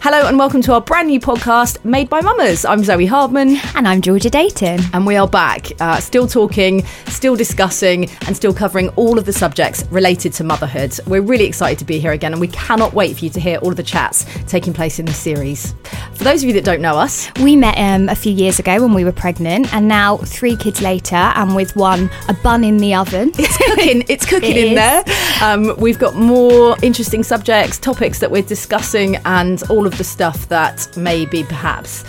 [0.00, 2.64] Hello and welcome to our brand new podcast made by mamas.
[2.64, 4.78] I'm Zoe Hardman And I'm Georgia Dayton.
[4.92, 9.32] and we are back, uh, still talking, still discussing, and still covering all of the
[9.32, 10.96] subjects related to motherhood.
[11.08, 13.58] We're really excited to be here again and we cannot wait for you to hear
[13.58, 15.74] all of the chats taking place in this series.
[16.14, 18.80] For those of you that don't know us, We met um, a few years ago
[18.80, 22.76] when we were pregnant, and now three kids later, and with one a bun in
[22.78, 23.32] the oven.
[23.34, 24.74] it's cooking, it's cooking It in is.
[24.76, 25.04] there.
[25.42, 30.48] Um, we've got more interesting subjects, topics that we're discussing, and all of the stuff
[30.48, 32.04] that maybe perhaps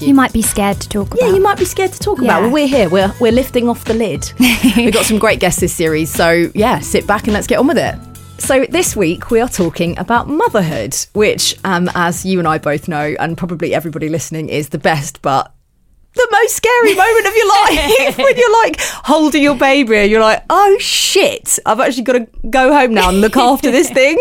[0.00, 1.20] you might be scared to talk about.
[1.20, 2.42] Yeah, you might be scared to talk about.
[2.42, 2.88] Well, we're here.
[2.88, 4.32] We're we're lifting off the lid.
[4.76, 7.66] We've got some great guests this series, so yeah, sit back and let's get on
[7.66, 7.94] with it.
[8.38, 12.88] So this week we are talking about motherhood, which, um, as you and I both
[12.88, 15.54] know, and probably everybody listening, is the best, but
[16.14, 20.20] the most scary moment of your life when you're like holding your baby and you're
[20.20, 24.18] like, oh shit, I've actually got to go home now and look after this thing.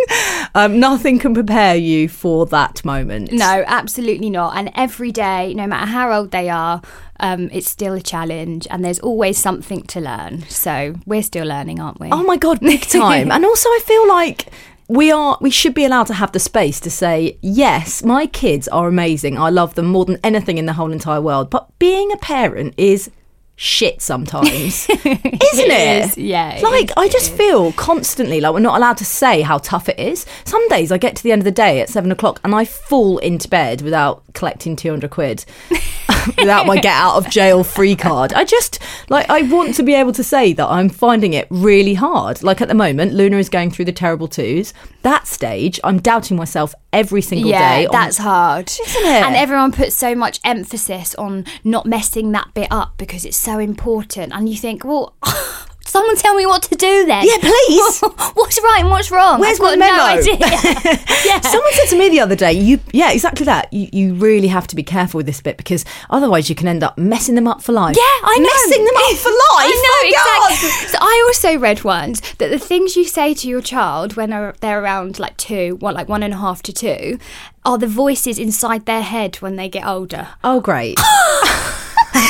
[0.56, 3.32] Um, nothing can prepare you for that moment.
[3.32, 4.58] No, absolutely not.
[4.58, 6.82] And every day, no matter how old they are,
[7.20, 10.42] um, it's still a challenge, and there's always something to learn.
[10.50, 12.10] So we're still learning, aren't we?
[12.12, 13.32] Oh my god, big time.
[13.32, 14.48] and also I feel like
[14.94, 18.68] we are we should be allowed to have the space to say, yes, my kids
[18.68, 19.40] are amazing.
[19.40, 21.50] I love them more than anything in the whole entire world.
[21.50, 23.10] But being a parent is
[23.56, 24.88] shit sometimes.
[24.90, 26.06] Isn't it?
[26.06, 29.42] is, yeah, it Like is, I just feel constantly like we're not allowed to say
[29.42, 30.28] how tough it is.
[30.46, 32.64] Some days I get to the end of the day at seven o'clock and I
[32.64, 35.44] fall into bed without collecting two hundred quid.
[36.38, 38.34] without my get out of jail free card.
[38.34, 41.94] I just like I want to be able to say that I'm finding it really
[41.94, 42.44] hard.
[42.44, 44.74] Like at the moment, Luna is going through the terrible twos.
[45.02, 47.86] That stage, I'm doubting myself every single yeah, day.
[47.86, 49.24] on- that's hard, Isn't it?
[49.24, 53.60] And everyone puts so much emphasis on not messing that bit up because it's so
[53.60, 54.34] important.
[54.34, 55.16] And you think, well,
[55.94, 57.24] someone tell me what to do then.
[57.24, 58.02] Yeah, please.
[58.34, 59.40] what's right and what's wrong?
[59.40, 60.20] Where's I've got my no memo?
[60.20, 60.38] idea.
[61.26, 61.40] yeah.
[61.42, 63.72] Someone said to me the other day, "You, yeah, exactly that.
[63.72, 66.84] You, you really have to be careful with this bit because otherwise you can end
[66.84, 67.96] up messing them up for life.
[67.96, 68.50] Yeah, I know.
[68.54, 69.70] messing them up for life.
[69.70, 70.52] I know God.
[70.52, 70.88] exactly.
[70.90, 74.56] So I also read once that the things you say to your child when they're,
[74.62, 77.20] they're around like two, what like one and a half to two,
[77.66, 80.30] are the voices inside their head when they get older.
[80.44, 81.00] Oh, great.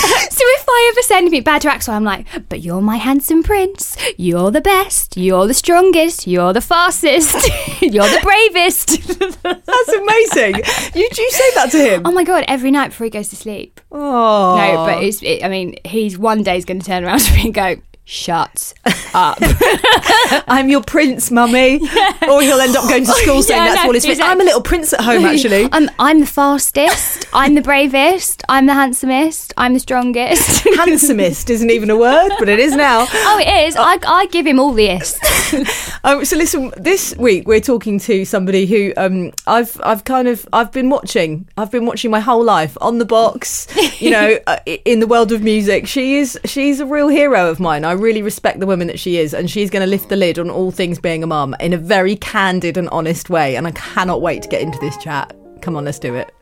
[0.33, 3.43] So if I ever say anything bad to Axel, I'm like, but you're my handsome
[3.43, 3.95] prince.
[4.17, 5.15] You're the best.
[5.15, 6.25] You're the strongest.
[6.25, 7.35] You're the fastest.
[7.81, 9.07] you're the bravest.
[9.43, 10.55] That's amazing.
[10.95, 12.01] You do you say that to him?
[12.05, 12.45] oh my god!
[12.47, 13.79] Every night before he goes to sleep.
[13.91, 15.21] Oh, No, but it's.
[15.21, 17.75] It, I mean, he's one day is going to turn around to me and go,
[18.05, 18.73] "Shut
[19.13, 19.37] up."
[20.47, 21.79] I'm your prince, mummy.
[22.23, 24.05] Or he'll end up going to school saying Yeah, that's no, all his.
[24.05, 24.31] exactly.
[24.31, 25.67] I'm a little prince at home, actually.
[25.71, 27.27] I'm, I'm the fastest.
[27.33, 28.43] I'm the bravest.
[28.47, 29.53] I'm the handsomest.
[29.57, 30.63] I'm the strongest.
[30.77, 33.05] Handsomest isn't even a word, but it is now.
[33.11, 33.75] oh, it is.
[33.77, 35.19] I, I give him all the ist.
[36.05, 40.47] Um, so listen, this week we're talking to somebody who um, I've I've kind of
[40.53, 41.47] I've been watching.
[41.57, 43.67] I've been watching my whole life on the box.
[44.01, 47.59] You know, uh, in the world of music, she is she's a real hero of
[47.59, 47.83] mine.
[47.85, 50.37] I really respect the woman that she is, and she's going to lift the lid
[50.37, 53.55] on all things being a mum in a very candid and honest way.
[53.55, 55.35] And I cannot wait to get into this chat.
[55.61, 56.33] Come on, let's do it.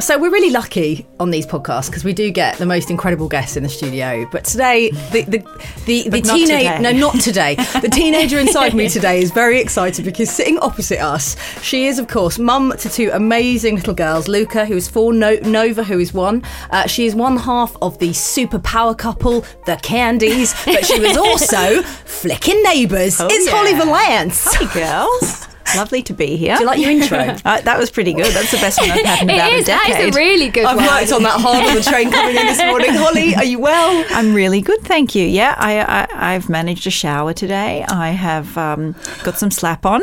[0.00, 3.56] So we're really lucky on these podcasts because we do get the most incredible guests
[3.56, 4.26] in the studio.
[4.32, 5.38] But today, the the
[5.86, 7.54] the, the teenage no, not today.
[7.54, 12.08] The teenager inside me today is very excited because sitting opposite us, she is of
[12.08, 14.26] course mum to two amazing little girls.
[14.26, 16.42] Luka, who is four, no- Nova, who is one.
[16.70, 21.16] Uh, she is one half of the super power couple, the Candies, but she was
[21.28, 23.20] also Flick in Neighbours.
[23.20, 23.52] Oh, it's yeah.
[23.52, 24.52] Holly Valance.
[24.54, 25.46] Hey, girls.
[25.76, 26.54] Lovely to be here.
[26.56, 27.36] Do you like your intro?
[27.44, 28.26] Uh, that was pretty good.
[28.32, 29.62] That's the best one I've had in It about is.
[29.64, 30.08] a That decade.
[30.10, 30.86] is a really good I've one.
[30.86, 32.90] worked on that hard on the train coming in this morning.
[32.92, 34.04] Holly, are you well?
[34.10, 35.26] I'm really good, thank you.
[35.26, 37.84] Yeah, I, I, I've managed a shower today.
[37.88, 40.02] I have um, got some slap on,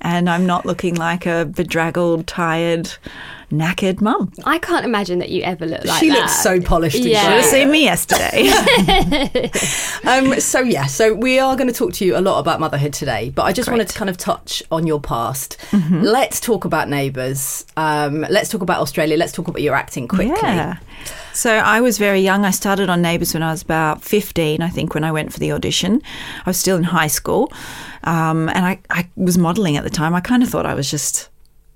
[0.00, 2.90] and I'm not looking like a bedraggled, tired,
[3.50, 4.32] knackered mum.
[4.44, 6.14] I can't imagine that you ever look like she that.
[6.14, 6.98] She looks so polished.
[6.98, 7.22] Yeah.
[7.22, 8.50] Should have seen me yesterday.
[10.02, 12.92] Um, so yeah, so we are going to talk to you a lot about motherhood
[12.92, 15.58] today, but I just wanted to kind of touch on your past.
[15.70, 16.00] Mm-hmm.
[16.00, 17.66] Let's talk about neighbours.
[17.76, 19.16] Um, let's talk about Australia.
[19.16, 20.36] Let's talk about your acting quickly.
[20.42, 20.78] Yeah.
[21.32, 22.44] So I was very young.
[22.44, 25.38] I started on Neighbours when I was about 15, I think, when I went for
[25.38, 26.02] the audition.
[26.44, 27.52] I was still in high school.
[28.04, 30.14] Um, and I, I was modelling at the time.
[30.14, 31.28] I kind of thought I was just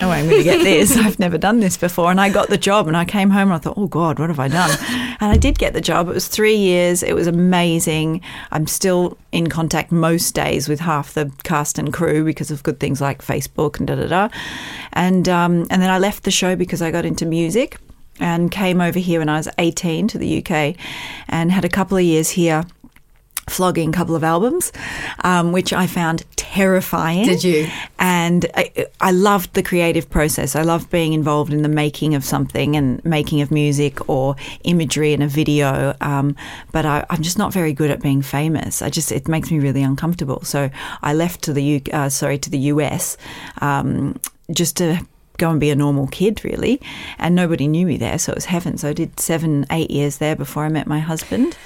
[0.00, 0.96] oh, I'm going to get this.
[0.96, 2.10] I've never done this before.
[2.10, 4.28] And I got the job and I came home and I thought, oh God, what
[4.28, 4.76] have I done?
[5.20, 6.08] And I did get the job.
[6.08, 7.02] It was three years.
[7.02, 8.20] It was amazing.
[8.50, 12.80] I'm still in contact most days with half the cast and crew because of good
[12.80, 14.28] things like Facebook and da da da.
[14.92, 17.78] And, um, and then I left the show because I got into music
[18.20, 20.76] and came over here when I was 18 to the UK
[21.28, 22.64] and had a couple of years here
[23.48, 24.72] flogging a couple of albums,
[25.22, 27.26] um, which I found terrifying.
[27.26, 27.68] Did you?
[27.98, 30.56] And I, I loved the creative process.
[30.56, 35.12] I loved being involved in the making of something and making of music or imagery
[35.12, 35.94] in a video.
[36.00, 36.36] Um,
[36.72, 38.82] but I, I'm just not very good at being famous.
[38.82, 40.42] I just it makes me really uncomfortable.
[40.44, 40.70] So
[41.02, 43.16] I left to the U, uh, sorry to the US
[43.60, 44.18] um,
[44.52, 45.04] just to
[45.38, 46.80] go and be a normal kid really
[47.18, 50.18] and nobody knew me there so it was heaven so i did seven eight years
[50.18, 51.56] there before i met my husband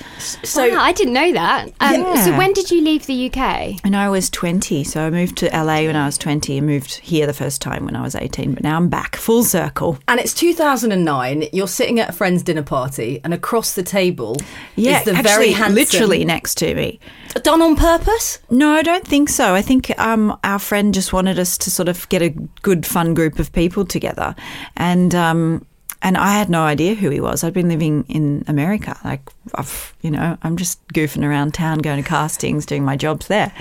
[0.42, 1.68] So wow, I didn't know that.
[1.80, 3.78] Um, So when did you leave the UK?
[3.84, 6.94] And I was 20, so I moved to LA when I was 20 and moved
[6.96, 8.54] here the first time when I was 18.
[8.54, 9.98] But now I'm back, full circle.
[10.08, 11.44] And it's 2009.
[11.52, 14.36] You're sitting at a friend's dinner party, and across the table
[14.76, 16.98] Yeah, is the actually, very handsome, literally next to me.
[17.42, 18.38] done on purpose.
[18.50, 19.54] No, I don't think so.
[19.54, 22.30] I think um, our friend just wanted us to sort of get a
[22.62, 23.57] good, fun group of people
[23.90, 24.34] together,
[24.76, 25.66] and um,
[26.02, 27.42] and I had no idea who he was.
[27.42, 29.20] I'd been living in America, like
[29.54, 33.52] I've, you know, I'm just goofing around town, going to castings, doing my jobs there.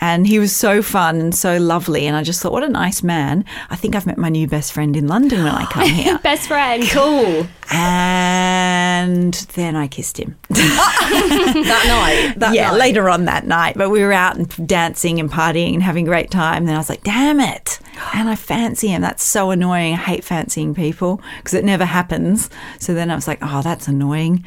[0.00, 3.02] And he was so fun and so lovely, and I just thought, what a nice
[3.02, 3.44] man.
[3.68, 6.18] I think I've met my new best friend in London when I come here.
[6.18, 6.84] Best friend.
[6.90, 7.46] Cool.
[7.70, 10.36] and then I kissed him.
[10.48, 12.38] That night.
[12.38, 12.78] That yeah, night.
[12.78, 13.76] later on that night.
[13.76, 16.66] But we were out and dancing and partying and having a great time.
[16.66, 17.80] Then I was like, damn it.
[18.14, 19.02] And I fancy him.
[19.02, 19.94] That's so annoying.
[19.94, 22.48] I hate fancying people because it never happens.
[22.78, 24.44] So then I was like, oh, that's annoying.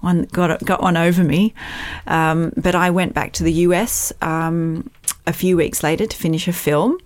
[0.00, 1.54] One got got one over me.
[2.06, 4.90] Um, but I went back to the US um,
[5.26, 6.98] a few weeks later to finish a film.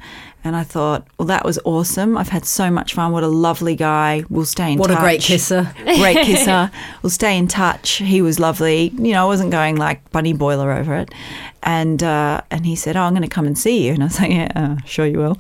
[0.46, 2.18] And I thought, well, that was awesome.
[2.18, 3.12] I've had so much fun.
[3.12, 4.24] What a lovely guy.
[4.28, 4.96] We'll stay in What touch.
[4.96, 5.72] What a great kisser.
[5.84, 6.70] Great kisser.
[7.02, 7.92] we'll stay in touch.
[7.92, 8.88] He was lovely.
[8.98, 11.14] You know, I wasn't going like bunny boiler over it.
[11.62, 14.06] And uh, and he said, "Oh, I'm going to come and see you." And I
[14.06, 15.38] was like, "Yeah, uh, sure you will."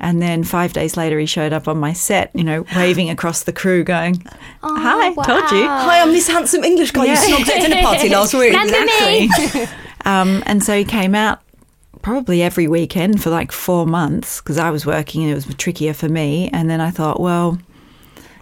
[0.00, 2.30] And then five days later, he showed up on my set.
[2.34, 4.22] You know, waving across the crew, going,
[4.62, 7.24] "Hi, told you." Hi, I'm this handsome English guy Yeah.
[7.26, 8.52] you snogged at dinner party last week.
[8.52, 9.66] Remember me?
[10.04, 11.40] Um, and so he came out
[12.02, 15.94] probably every weekend for like four months because I was working and it was trickier
[15.94, 16.50] for me.
[16.52, 17.58] And then I thought, well,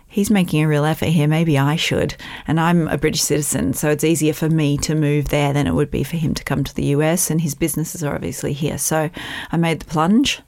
[0.09, 1.29] he's making a real effort here.
[1.29, 2.17] Maybe I should.
[2.47, 5.75] And I'm a British citizen, so it's easier for me to move there than it
[5.75, 7.31] would be for him to come to the US.
[7.31, 8.79] And his businesses are obviously here.
[8.79, 9.11] So
[9.52, 10.40] I made the plunge.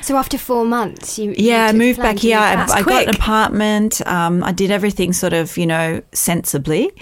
[0.00, 2.38] So after four months, you Yeah, I you moved back here.
[2.38, 4.06] I, I got an apartment.
[4.06, 6.92] Um, I did everything sort of, you know, sensibly.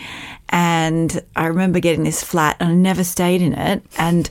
[0.50, 3.83] And I remember getting this flat and I never stayed in it.
[3.99, 4.28] And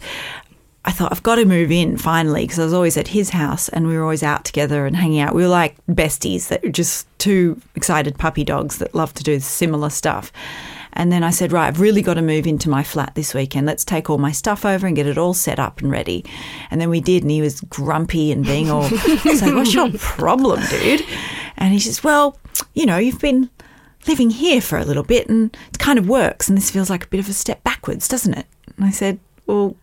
[0.86, 3.70] I thought I've got to move in finally because I was always at his house
[3.70, 5.34] and we were always out together and hanging out.
[5.34, 9.40] We were like besties that were just two excited puppy dogs that love to do
[9.40, 10.32] similar stuff.
[10.94, 13.66] And then I said, right, I've really got to move into my flat this weekend.
[13.66, 16.24] Let's take all my stuff over and get it all set up and ready.
[16.70, 20.62] And then we did, and he was grumpy and being all, so what's your problem,
[20.70, 21.04] dude?
[21.58, 22.38] And he says, well,
[22.74, 23.50] you know, you've been
[24.08, 26.48] living here for a little bit and it kind of works.
[26.48, 28.46] And this feels like a bit of a step backwards, doesn't it?
[28.78, 29.76] And I said, well,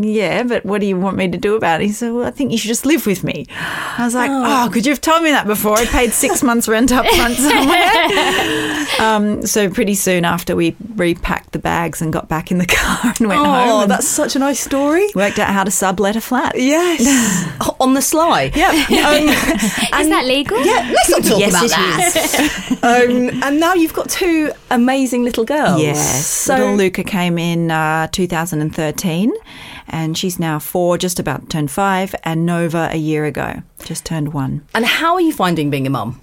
[0.00, 1.86] yeah, but what do you want me to do about it?
[1.86, 3.46] He said, well, I think you should just live with me.
[3.50, 5.76] I was like, oh, could you have told me that before?
[5.78, 8.86] I paid six months rent up front somewhere.
[9.00, 13.14] um, so pretty soon after we repacked the bags and got back in the car
[13.18, 13.68] and went home.
[13.68, 15.06] Oh, that's such a nice story.
[15.14, 16.54] worked out how to sublet a flat.
[16.56, 17.04] Yes.
[17.80, 18.50] On the sly.
[18.54, 18.90] Yep.
[18.90, 19.28] Um,
[20.00, 20.64] Is that legal?
[20.64, 23.08] yeah, let's not talk Yes, about that.
[23.08, 25.80] um, and now you've got two amazing little girls.
[25.82, 26.26] Yes.
[26.26, 29.32] So Little Luka came in uh, 2013
[29.88, 34.04] and she's now four, just about to turn five, and Nova a year ago, just
[34.04, 34.66] turned one.
[34.74, 36.20] And how are you finding being a mum?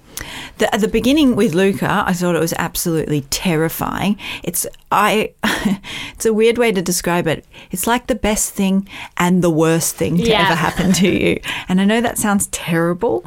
[0.58, 4.18] The, at the beginning with Luka, I thought it was absolutely terrifying.
[4.44, 5.32] It's I,
[6.14, 7.44] it's a weird way to describe it.
[7.70, 10.44] It's like the best thing and the worst thing to Yeah.
[10.44, 11.40] ever happen to you.
[11.68, 13.24] And I know that sounds terrible,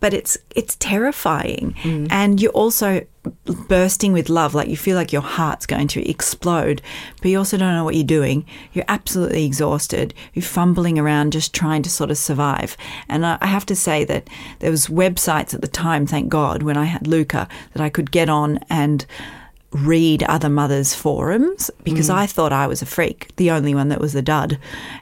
[0.00, 1.74] but it's it's terrifying.
[1.82, 2.08] Mm.
[2.10, 3.06] And you're also
[3.68, 6.80] bursting with love, like you feel like your heart's going to explode,
[7.20, 8.44] but you also don't know what you're doing.
[8.72, 10.14] You're absolutely exhausted.
[10.32, 12.76] You're fumbling around just trying to sort of survive.
[13.08, 14.28] And I I have to say that
[14.60, 18.10] there was websites at the time, thank God, when I had Luka, that I could
[18.10, 19.06] get on and
[19.84, 22.14] read other mothers' forums because mm.
[22.14, 24.58] I thought I was a freak, the only one that was a dud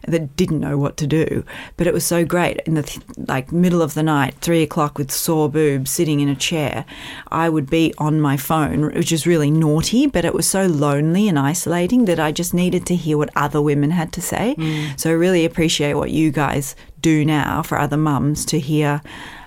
[0.06, 1.44] that didn't know what to do.
[1.76, 4.98] But it was so great in the th- like middle of the night, three o'clock
[4.98, 6.84] with sore boobs, sitting in a chair.
[7.28, 11.28] I would be on my phone, which is really naughty, but it was so lonely
[11.28, 14.54] and isolating that I just needed to hear what other women had to say.
[14.58, 14.98] Mm.
[14.98, 19.02] So I really appreciate what you guys do now for other mums to hear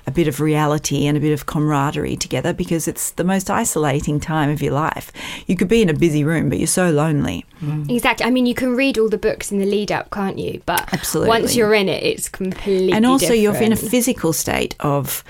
[0.08, 4.20] a bit of reality and a bit of camaraderie together because it's the most isolating
[4.22, 5.12] time of your life.
[5.48, 7.46] You could be in a busy room, but you're so lonely.
[7.62, 7.92] Mm.
[7.94, 8.26] Exactly.
[8.26, 10.62] I mean, you can read all the books in the lead up, can't you?
[10.66, 11.28] But Absolutely.
[11.30, 15.26] once you're in it, it's completely and also, you're in a physical state of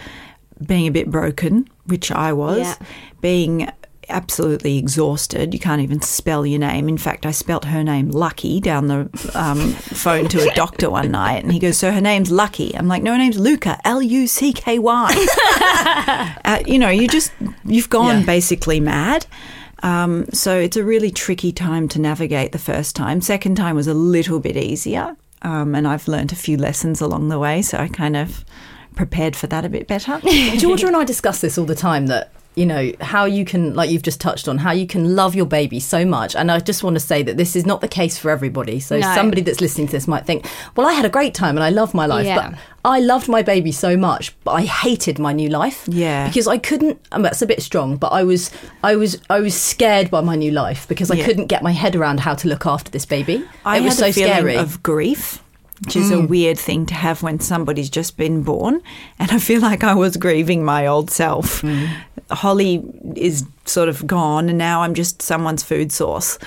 [0.65, 2.75] being a bit broken, which I was, Yeah.
[3.19, 3.67] being
[4.09, 5.53] absolutely exhausted.
[5.53, 6.87] You can't even spell your name.
[6.89, 11.11] In fact, I spelt her name Lucky down the um, phone to a doctor one
[11.11, 13.79] night, and he goes, "So her name's Lucky." I'm like, "No, her name's Luka.
[13.85, 15.27] L U C K Y."
[16.45, 17.31] Uh, you know, you just
[17.65, 18.25] you've gone Yeah.
[18.25, 19.25] basically mad.
[19.83, 23.21] Um, so it's a really tricky time to navigate the first time.
[23.21, 27.29] Second time was a little bit easier, um, and I've learned a few lessons along
[27.29, 27.61] the way.
[27.61, 28.43] So I kind of
[28.95, 30.19] prepared for that a bit better.
[30.57, 33.89] Georgia and I discuss this all the time that you know how you can like
[33.91, 36.83] you've just touched on how you can love your baby so much and i just
[36.83, 39.13] want to say that this is not the case for everybody so No.
[39.13, 40.45] somebody that's listening to this might think
[40.75, 42.49] well i had a great time and i love my life Yeah.
[42.49, 46.27] but i loved my baby so much but i hated my new life Yeah.
[46.27, 48.49] because i couldn't um, that's a bit strong but i was
[48.83, 51.25] i was i was scared by my new life because i Yeah.
[51.25, 53.99] couldn't get my head around how to look after this baby I it was had
[53.99, 55.43] so a feeling scary of grief,
[55.85, 58.81] which is a weird thing to have when somebody's just been born.
[59.19, 61.63] And I feel like I was grieving my old self.
[62.29, 62.83] Holly
[63.15, 66.37] is sort of gone, and now I'm just someone's food source.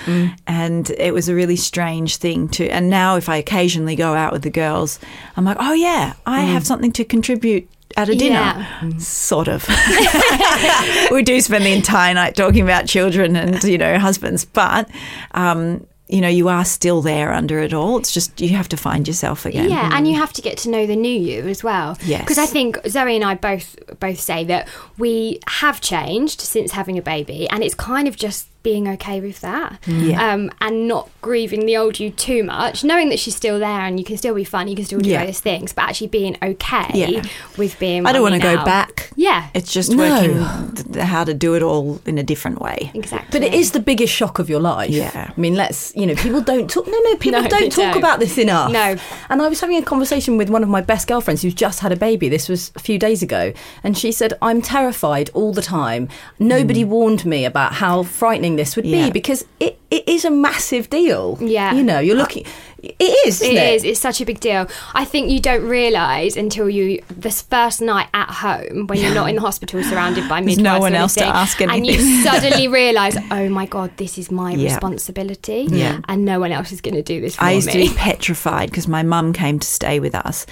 [0.47, 2.69] And it was a really strange thing to.
[2.69, 4.99] And now, if I occasionally go out with the girls,
[5.37, 7.69] I'm like, oh yeah, I have something to contribute.
[7.97, 8.35] At a dinner,
[8.83, 8.91] Yeah.
[8.99, 9.67] sort of.
[11.11, 14.89] we do spend the entire night talking about children and you know husbands, but
[15.33, 17.99] um, you know you are still there under it all.
[17.99, 19.71] It's just you have to find yourself again.
[19.71, 20.21] Yeah, and you mm.
[20.21, 21.97] have to get to know the new you as well.
[22.05, 22.23] Yes.
[22.23, 26.99] Because I think Zoe and I both both say that we have changed since having
[26.99, 30.33] a baby, and it's kind of just being okay with that, Yeah.
[30.35, 33.99] um, and not grieving the old you too much, knowing that she's still there and
[33.99, 35.25] you can still be fun, you can still do Yeah.
[35.25, 37.23] those things, but actually being okay Yeah.
[37.57, 38.05] with being.
[38.07, 39.11] I don't want to go back.
[39.17, 39.97] Yeah, It's just No.
[40.05, 42.91] working th- how to do it all in a different way.
[42.95, 43.29] exactly.
[43.33, 44.91] But it is the biggest shock of your life.
[44.91, 45.31] Yeah.
[45.37, 46.87] I mean, let's, you know, people don't talk.
[46.87, 47.97] No, no, people No, don't talk don't.
[47.97, 48.71] about this enough.
[48.73, 48.97] No.
[49.31, 51.93] And I was having a conversation with one of my best girlfriends who's just had
[51.93, 52.29] a baby.
[52.29, 53.53] This was a few days ago.
[53.83, 56.09] And she said, I'm terrified all the time.
[56.39, 58.87] Nobody warned me about how frightening this would.
[58.87, 59.07] Yeah.
[59.07, 61.39] be because it, it is a massive deal.
[61.41, 61.73] Yeah.
[61.75, 62.45] You know, you're looking.
[62.83, 62.95] It
[63.27, 63.75] is, isn't It it?
[63.75, 63.85] is.
[63.85, 64.67] It's such a big deal.
[64.95, 69.29] I think you don't realise until you this first night at home when you're not
[69.29, 70.59] in the hospital surrounded by midwives.
[70.59, 74.31] no one else to anything, ask and you suddenly realise, oh my god, this is
[74.31, 74.71] my Yeah.
[74.73, 76.01] responsibility, Yeah.
[76.09, 77.73] and no one else is going to do this for I used me.
[77.73, 80.47] to be petrified because my mum came to stay with us.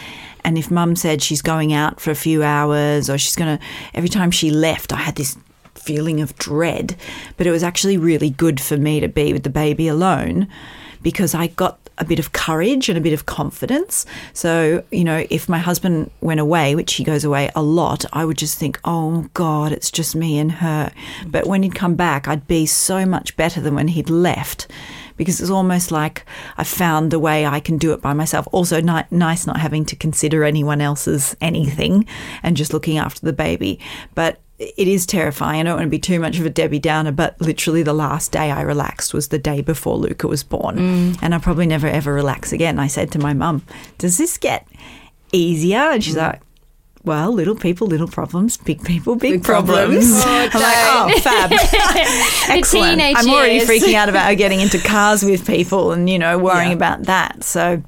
[0.44, 3.64] And if mum said she's going out for a few hours or she's going to,
[3.94, 5.36] every time she left, I had this
[5.78, 6.96] feeling of dread.
[7.36, 10.48] But it was actually really good for me to be with the baby alone
[11.02, 14.06] because I got a bit of courage and a bit of confidence.
[14.32, 18.24] So, you know, if my husband went away, which he goes away a lot, I
[18.24, 20.92] would just think, oh God, it's just me and her.
[21.26, 24.68] But when he'd come back, I'd be so much better than when he'd left
[25.18, 26.24] because it's almost like
[26.56, 28.48] I found the way I can do it by myself.
[28.52, 32.06] Also, ni- nice not having to consider anyone else's anything
[32.42, 33.78] and just looking after the baby.
[34.14, 35.60] But it is terrifying.
[35.60, 38.32] I don't want to be too much of a Debbie Downer, but literally the last
[38.32, 40.78] day I relaxed was the day before Luka was born.
[40.78, 41.18] Mm.
[41.22, 42.78] And I'll probably never ever relax again.
[42.78, 43.62] I said to my mum,
[43.98, 44.66] Does this get
[45.32, 45.78] easier?
[45.78, 46.28] And she's mm.
[46.28, 46.40] like,
[47.04, 48.56] well, little people, little problems.
[48.56, 50.22] Big people, big, Big problems.
[50.22, 50.22] problems.
[50.24, 51.52] Oh, I'm like, oh, fab.
[52.50, 52.98] Excellent.
[52.98, 56.70] teenage I'm already freaking out about getting into cars with people and, you know, worrying
[56.70, 56.76] Yeah.
[56.76, 57.44] about that.
[57.44, 57.82] So,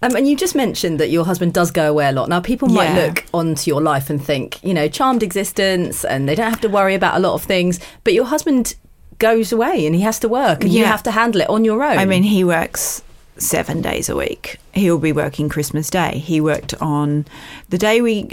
[0.00, 2.28] Um, and you just mentioned that your husband does go away a lot.
[2.28, 3.06] Now, people might Yeah.
[3.06, 6.68] look onto your life and think, you know, charmed existence and they don't have to
[6.68, 7.80] worry about a lot of things.
[8.04, 8.74] But your husband
[9.18, 11.82] goes away and he has to work and you have to handle it on your
[11.82, 11.98] own.
[11.98, 13.02] I mean, he works
[13.38, 14.58] seven days a week.
[14.72, 16.18] He'll be working Christmas Day.
[16.18, 17.26] He worked on
[17.68, 18.28] the day we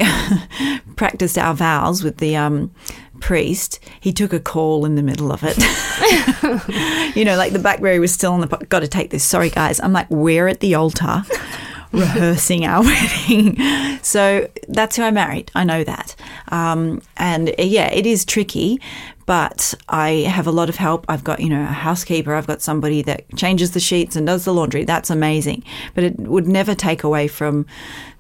[0.96, 2.72] practiced our vows with the um,
[3.20, 3.80] priest.
[4.00, 5.58] He took a call in the middle of it.
[7.16, 8.48] you know, like the Blackberry was still on the.
[8.48, 9.24] Got to take this.
[9.24, 9.80] Sorry, guys.
[9.80, 11.24] I'm like, we're at the altar.
[11.92, 13.58] rehearsing our wedding.
[14.02, 15.50] So that's who I married.
[15.56, 16.16] I know that.
[16.50, 18.82] Um, and uh, yeah, it is tricky,
[19.26, 21.06] but I have a lot of help.
[21.10, 22.34] I've got, you know, a housekeeper.
[22.34, 24.84] I've got somebody that changes the sheets and does the laundry.
[24.84, 25.64] That's amazing.
[25.94, 27.66] But it would never take away from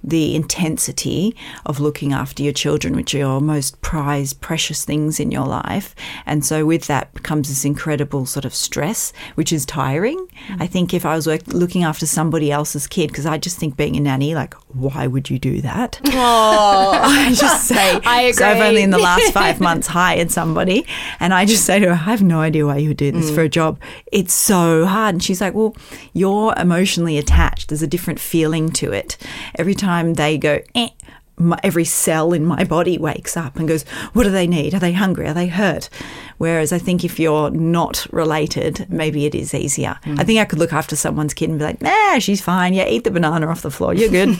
[0.05, 1.35] the intensity
[1.65, 5.95] of looking after your children, which are your most prized, precious things in your life.
[6.25, 10.27] And so with that comes this incredible sort of stress, which is tiring.
[10.47, 10.61] Mm.
[10.61, 13.77] I think if I was work- looking after somebody else's kid, because I just think
[13.77, 15.99] being a nanny, like, why would you do that?
[16.05, 18.33] I just say, I agree.
[18.33, 20.85] So I've only in the last five months hired somebody,
[21.19, 23.29] and I just say to her, I have no idea why you would do this
[23.33, 23.79] for a job.
[24.11, 25.15] It's so hard.
[25.15, 25.75] And she's like, Well,
[26.13, 27.69] you're emotionally attached.
[27.69, 29.17] There's a different feeling to it.
[29.55, 30.89] Every time they go, eh,
[31.37, 33.83] my, every cell in my body wakes up and goes,
[34.13, 34.73] What do they need?
[34.73, 35.27] Are they hungry?
[35.27, 35.89] Are they hurt?
[36.37, 39.97] Whereas I think if you're not related, maybe it is easier.
[40.05, 42.73] I think I could look after someone's kid and be like, Nah, she's fine.
[42.73, 43.93] Yeah, eat the banana off the floor.
[43.93, 44.29] You're good.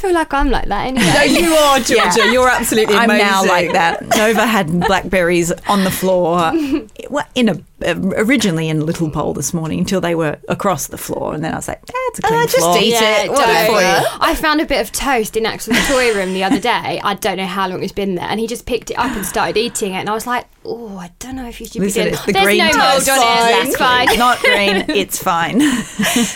[0.00, 1.04] I feel like I'm like that anyway.
[1.14, 2.32] no, you are, Georgia.
[2.32, 3.26] You're absolutely I'm amazing.
[3.26, 4.00] now like that.
[4.16, 6.50] Nova had blackberries on the floor,
[7.34, 11.42] in a originally in little bowl this morning until they were across the floor, and
[11.44, 13.30] then I was like, eh, "It's a clean just floor." eat Yeah, it.
[13.30, 13.66] What don't.
[13.66, 14.18] for you?
[14.20, 17.00] I found a bit of toast in Axel's toy room the other day.
[17.02, 19.24] I don't know how long it's been there, and he just picked it up and
[19.26, 19.98] started eating it.
[19.98, 22.24] And I was like, "Oh, I don't know if you should Listen, be doing it's
[22.26, 23.64] the There's green no mold on it.
[23.64, 24.08] That's fine.
[24.08, 24.84] It's not green.
[24.88, 25.60] It's fine.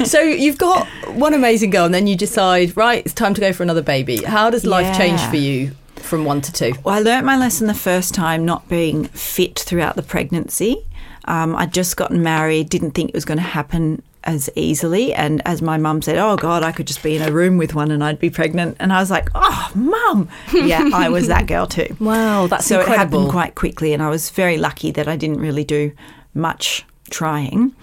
[0.05, 3.53] So you've got one amazing girl, and then you decide, right, it's time to go
[3.53, 4.19] for another baby.
[4.25, 4.99] How does life Yeah.
[4.99, 6.73] change for you from one to two?
[6.85, 10.85] Well, I learnt my lesson the first time not being fit throughout the pregnancy.
[11.27, 15.13] Um, I'd just gotten married, didn't think it was going to happen as easily.
[15.15, 17.75] And as my mum said, Oh, God, I could just be in a room with
[17.75, 18.77] one and I'd be pregnant.
[18.81, 20.29] And I was like, Oh, mum.
[20.53, 21.95] Yeah, I was that girl too.
[22.01, 23.93] Wow, that's so it happened quite quickly.
[23.93, 25.93] And I was very lucky that I didn't really do
[26.35, 27.75] much trying.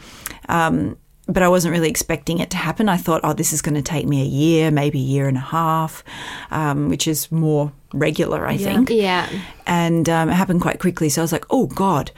[0.50, 2.90] Um, but I wasn't really expecting it to happen.
[2.90, 5.38] I thought, oh, this is going to take me a year, maybe a year and
[5.38, 6.04] a half,
[6.50, 9.30] um, which is more regular, I think Yeah.
[9.66, 11.08] and um, it happened quite quickly.
[11.10, 12.12] So I was like, oh God,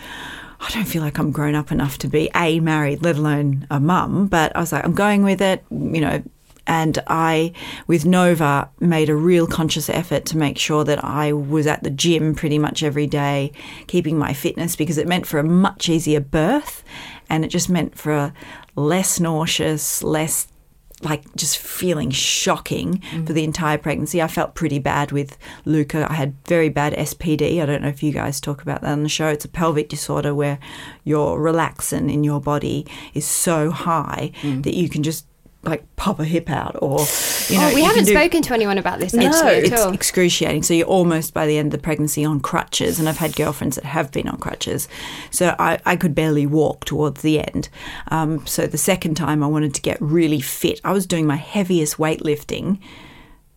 [0.63, 3.82] I don't feel like I'm grown up enough to be a married, let alone a
[3.82, 4.28] mum.
[4.28, 6.23] But I was like, I'm going with it, you know.
[6.65, 7.52] And I,
[7.88, 11.89] with Nova, made a real conscious effort to make sure that I was at the
[11.89, 13.52] gym pretty much every day,
[13.88, 16.82] keeping my fitness because it meant for a much easier birth,
[17.30, 18.34] and it just meant for a
[18.78, 20.47] less nauseous, less
[21.04, 24.22] like just feeling shocking for the entire pregnancy.
[24.22, 26.08] I felt pretty bad with Luka.
[26.10, 27.62] I had very bad SPD.
[27.62, 29.28] I don't know if you guys talk about that on the show.
[29.28, 30.60] It's a pelvic disorder where
[31.04, 34.63] your relaxin in your body is so high mm.
[34.63, 35.26] that you can just
[35.63, 36.99] like pop a hip out or
[37.47, 39.82] you know oh, we you haven't do- spoken to anyone about this actually at it's
[39.82, 39.93] all.
[39.93, 40.63] excruciating.
[40.63, 43.76] So you're almost by the end of the pregnancy on crutches, and I've had girlfriends
[43.78, 44.88] that have been on crutches.
[45.32, 47.69] So I, I could barely walk towards the end.
[48.10, 51.38] Um, so the second time I wanted to get really fit, I was doing my
[51.38, 52.80] heaviest weightlifting.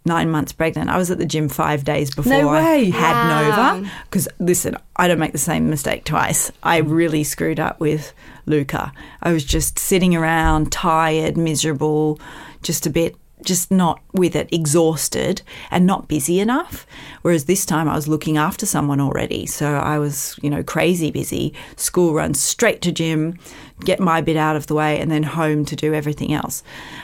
[0.07, 0.89] Nine months pregnant.
[0.89, 3.75] I was at the gym five days before No I had Wow.
[3.75, 3.91] Nova.
[4.05, 6.53] Because listen, I don't make the same mistake twice.
[6.63, 8.15] I really screwed up with
[8.47, 8.93] Luka.
[9.21, 12.21] I was just sitting around, tired, miserable,
[12.63, 15.43] just a bit, just not with it, exhausted,
[15.73, 16.87] and not busy enough.
[17.23, 19.45] Whereas this time I was looking after someone already.
[19.47, 21.53] So I was, you know, crazy busy.
[21.75, 23.39] School runs straight to gym,
[23.85, 26.63] get my bit out of the way, and then home to do everything else.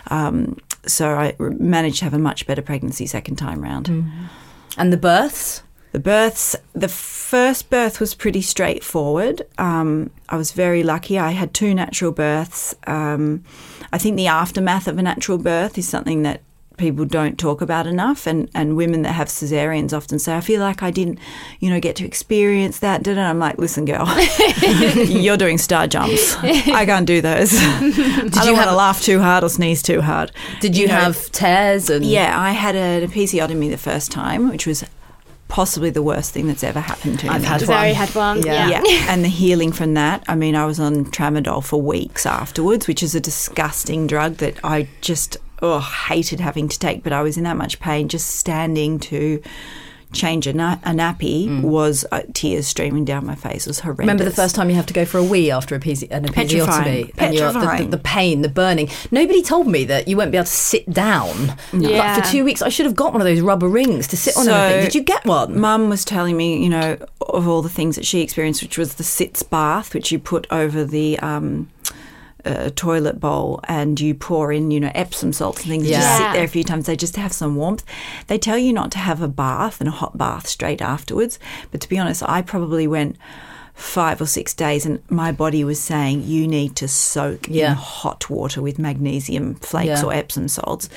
[0.09, 3.89] Um, so I managed to have a much better pregnancy second time round.
[4.77, 5.63] And the births?
[5.93, 9.43] The births, the first birth was pretty straightforward.
[9.59, 11.19] Um, I was very lucky.
[11.19, 12.75] I had two natural births.
[12.87, 13.45] Um,
[13.93, 16.41] I think the aftermath of a natural birth is something that
[16.77, 20.61] people don't talk about enough and, and women that have cesareans often say, I feel
[20.61, 21.19] like I didn't,
[21.61, 23.03] you know, get to experience that.
[23.03, 24.07] Did I'm like, listen, girl,
[25.07, 26.37] you're doing star jumps.
[26.37, 27.53] I can't do those.
[27.55, 28.07] I don't
[28.47, 30.33] you want have- to laugh too hard or sneeze too hard.
[30.61, 34.67] Did you, know, have tears and Yeah, I had an episiotomy the first time, which
[34.67, 34.85] was
[35.49, 37.31] possibly the worst thing that's ever happened to me.
[37.31, 37.95] I've had Zoe one.
[37.95, 38.43] had one.
[38.43, 38.69] Yeah.
[38.69, 38.83] Yeah.
[38.87, 40.25] yeah, and the healing from that.
[40.27, 44.59] I mean, I was on tramadol for weeks afterwards, which is a disgusting drug that
[44.65, 47.03] I just oh hated having to take.
[47.03, 49.41] But I was in that much pain just standing to
[50.13, 53.67] change a, na- a nappy was uh, tears streaming down my face.
[53.67, 54.01] It was horrendous.
[54.03, 56.25] Remember the first time you have to go for a wee after a pesi- an
[56.25, 57.07] Petrifying.
[57.07, 58.91] episiotomy, and you're, the, the, the pain, the burning.
[59.11, 61.57] Nobody told me that you won't be able to sit down.
[61.73, 61.97] Yeah.
[61.97, 64.37] Like for two weeks, I should have got one of those rubber rings to sit
[64.37, 64.45] on.
[64.45, 64.85] So- everything.
[64.85, 65.59] Did you get one?
[65.59, 68.97] Mum was telling me, you know, of all the things that she experienced, which was
[68.97, 71.71] the sitz bath, which you put over the um,
[72.45, 75.85] uh, toilet bowl and you pour in, you know, Epsom salts and things.
[75.87, 76.87] You just sit there a few times.
[76.87, 77.85] They just have some warmth.
[78.27, 81.39] They tell you not to have a bath and a hot bath straight afterwards.
[81.71, 83.17] But to be honest, I probably went
[83.75, 87.71] five or six days and my body was saying you need to soak Yeah.
[87.71, 90.05] in hot water with magnesium flakes Yeah.
[90.05, 90.91] or Epsom salts.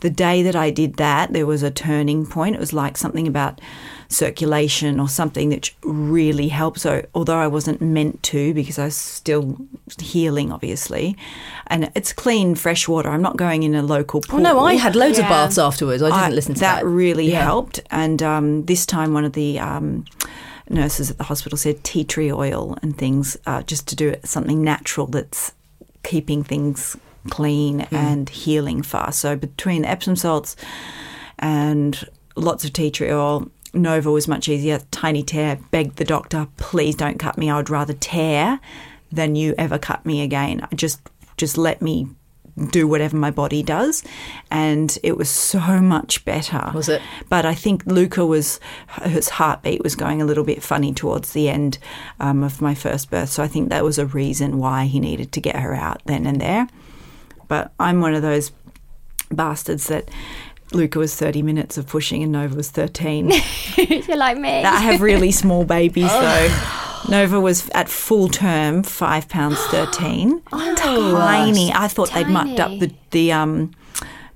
[0.00, 2.56] The day that I did that, there was a turning point.
[2.56, 3.60] It was like something about
[4.08, 6.80] circulation or something that really helped.
[6.80, 9.56] So, although I wasn't meant to, because I was still
[10.00, 11.16] healing, obviously,
[11.66, 13.08] and it's clean, fresh water.
[13.10, 14.40] I'm not going in a local pool.
[14.40, 16.02] Oh no, I had loads of baths afterwards.
[16.02, 16.82] I didn't I- listen to that.
[16.82, 16.86] that.
[16.86, 17.42] really Yeah.
[17.44, 17.80] helped.
[17.90, 20.04] And um, this time, one of the um,
[20.70, 24.62] nurses at the hospital said tea tree oil and things, uh, just to do something
[24.62, 25.52] natural that's
[26.02, 26.96] keeping things
[27.30, 27.96] clean Hmm.
[27.96, 29.18] and healing fast.
[29.18, 30.54] So between Epsom salts
[31.38, 33.50] and lots of tea tree oil.
[33.76, 34.80] Nova was much easier.
[34.90, 35.58] Tiny tear.
[35.70, 37.50] Begged the doctor, please don't cut me.
[37.50, 38.60] I would rather tear
[39.12, 40.66] than you ever cut me again.
[40.74, 41.00] Just,
[41.36, 42.08] just let me
[42.70, 44.02] do whatever my body does,
[44.50, 46.70] and it was so much better.
[46.74, 47.02] Was it?
[47.28, 48.60] But I think Luka was
[49.02, 51.78] his heartbeat was going a little bit funny towards the end
[52.18, 55.32] um, of my first birth, so I think that was a reason why he needed
[55.32, 56.68] to get her out then and there.
[57.46, 58.52] But I'm one of those
[59.30, 60.08] bastards that
[60.72, 63.32] Luka was 30 minutes of pushing and Nova was 13.
[63.76, 64.64] You're like me.
[64.64, 66.72] I have really small babies though.
[67.08, 70.42] Nova was at full term, five pounds thirteen.
[70.50, 71.72] tiny.
[71.72, 73.70] I thought they'd mucked up the the um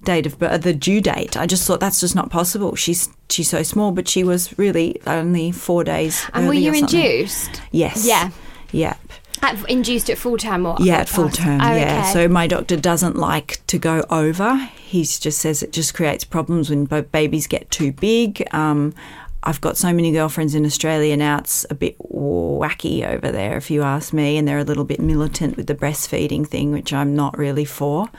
[0.04, 1.36] date of birth, the due date.
[1.36, 2.76] I just thought that's just not possible.
[2.76, 6.24] She's she's so small, but she was really only four days.
[6.32, 7.60] and were you induced?
[7.72, 8.06] Yes.
[8.06, 8.30] Yeah.
[8.70, 8.94] Yeah.
[9.42, 11.60] At, induced at full term or Yeah, at full term.
[11.60, 12.00] Oh, yeah.
[12.00, 12.12] okay.
[12.12, 14.56] So my doctor doesn't like to go over.
[14.76, 18.46] He just says it just creates problems when babies get too big.
[18.52, 18.94] Um,
[19.42, 21.38] I've got so many girlfriends in Australia now.
[21.38, 25.00] It's a bit wacky over there, if you ask me, and they're a little bit
[25.00, 28.10] militant with the breastfeeding thing, which I'm not really for.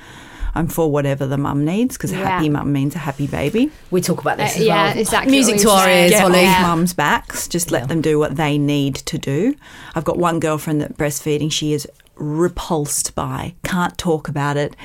[0.53, 2.29] I'm for whatever the mum needs because a Yeah.
[2.29, 3.71] happy mum means a happy baby.
[3.89, 4.97] We talk about this Uh, as yeah, well.
[4.97, 6.39] exactly Music to our ears, Get Holly.
[6.39, 6.61] off Yeah.
[6.75, 7.47] mums' backs.
[7.47, 9.55] Just let them do what they need to do.
[9.95, 14.75] I've got one girlfriend that breastfeeding she is repulsed by, can't talk about it,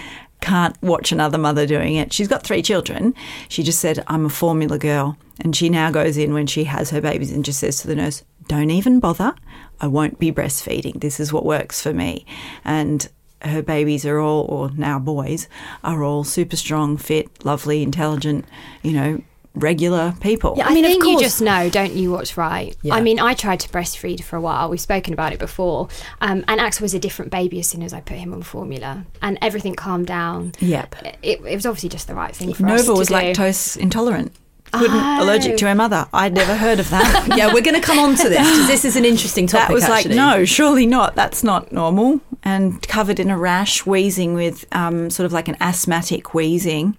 [0.40, 2.12] can't watch another mother doing it.
[2.12, 3.14] She's got three children.
[3.48, 5.16] She just said, I'm a formula girl.
[5.40, 7.94] And she now goes in when she has her babies and just says to the
[7.96, 9.34] nurse, Don't even bother.
[9.80, 11.00] I won't be breastfeeding.
[11.00, 12.24] This is what works for me.
[12.64, 13.08] And
[13.42, 15.48] her babies are all, or now boys,
[15.84, 18.44] are all super strong, fit, lovely, intelligent,
[18.82, 19.22] you know,
[19.54, 20.54] regular people.
[20.56, 22.76] Yeah, I, I mean, of think you course- just know, don't you, what's right?
[22.82, 22.94] Yeah.
[22.94, 24.68] I mean, I tried to breastfeed for a while.
[24.68, 25.88] We've spoken about it before.
[26.20, 29.06] Um, and Axel was a different baby as soon as I put him on formula.
[29.22, 30.52] And everything calmed down.
[30.58, 30.94] Yep.
[31.22, 33.14] It, it was obviously just the right thing for us Nova was do.
[33.14, 34.32] lactose intolerant.
[34.78, 35.22] Couldn't Oh.
[35.22, 36.06] allergic to her mother.
[36.12, 37.28] I'd never heard of that.
[37.36, 39.68] yeah, we're going to come on to this because this is an interesting topic.
[39.68, 40.16] that was actually.
[40.16, 41.14] like, no, surely not.
[41.14, 42.20] That's not normal.
[42.42, 46.96] And covered in a rash, wheezing with um, sort of like an asthmatic wheezing,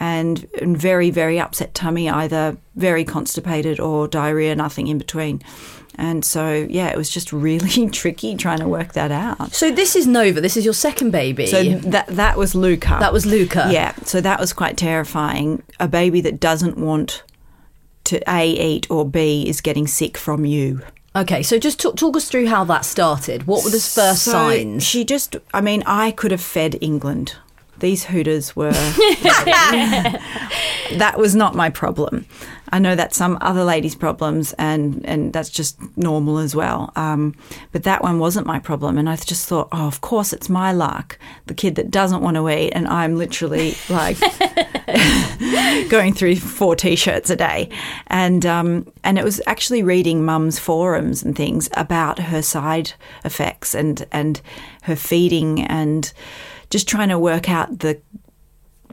[0.00, 5.40] and, and very, very upset tummy, either very constipated or diarrhea, nothing in between.
[5.96, 9.54] And so, yeah, it was just really tricky trying to work that out.
[9.54, 10.40] So this is Nova.
[10.40, 11.46] This is your second baby.
[11.46, 12.96] So that that was Luka.
[13.00, 13.68] that was Luka.
[13.70, 15.62] Yeah, so that was quite terrifying.
[15.78, 17.22] A baby that doesn't want
[18.04, 20.82] to A, eat, or B, is getting sick from you.
[21.16, 23.46] Okay, so just talk, talk us through how that started.
[23.46, 24.82] What were the first So signs?
[24.82, 27.36] She just, I mean, I could have fed England.
[27.78, 28.72] These Hooters were.
[30.98, 32.26] that was not my problem.
[32.74, 36.92] I know that's some other ladies' problems, and, and that's just normal as well.
[36.96, 37.36] Um,
[37.70, 38.98] but that one wasn't my problem.
[38.98, 41.16] And I just thought, oh, of course, it's my luck.
[41.46, 44.18] The kid that doesn't want to eat, and I'm literally like
[45.88, 47.68] going through four t-shirts a day,
[48.08, 53.76] and um, and it was actually reading mum's forums and things about her side effects
[53.76, 54.40] and and
[54.82, 56.12] her feeding and
[56.70, 58.00] just trying to work out the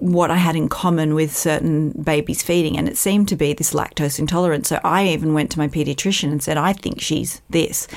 [0.01, 3.73] what I had in common with certain babies feeding, and it seemed to be this
[3.73, 4.67] lactose intolerance.
[4.67, 7.87] So I even went to my pediatrician and said, I think she's this.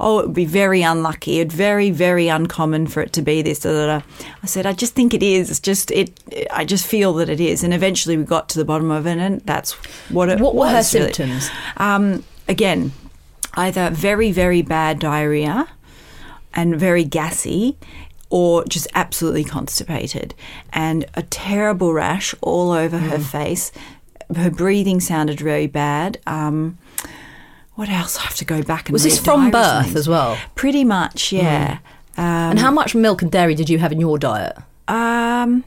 [0.00, 1.38] Oh, it would be very unlucky.
[1.40, 3.60] It's very, very uncommon for it to be this.
[3.60, 4.06] Da, da, da.
[4.42, 5.50] I said, I just think it is.
[5.50, 6.18] It's just it.
[6.50, 7.62] I just feel that it is.
[7.62, 9.72] And eventually, we got to the bottom of it, and that's
[10.10, 11.12] what it What were her was, really.
[11.12, 11.50] symptoms?
[11.76, 12.92] Um, again,
[13.54, 15.68] either very, very bad diarrhea
[16.54, 17.76] and very gassy,
[18.32, 20.34] or just absolutely constipated,
[20.72, 23.22] and a terrible rash all over her Mm.
[23.24, 23.70] face.
[24.34, 26.18] Her breathing sounded very bad.
[26.26, 26.78] Um,
[27.74, 28.18] what else?
[28.18, 29.96] I have to go back and Was this from birth things.
[29.96, 30.38] as well?
[30.54, 31.78] Pretty much, yeah.
[32.16, 34.56] and how much milk and dairy did you have in your diet?
[34.88, 35.64] Um,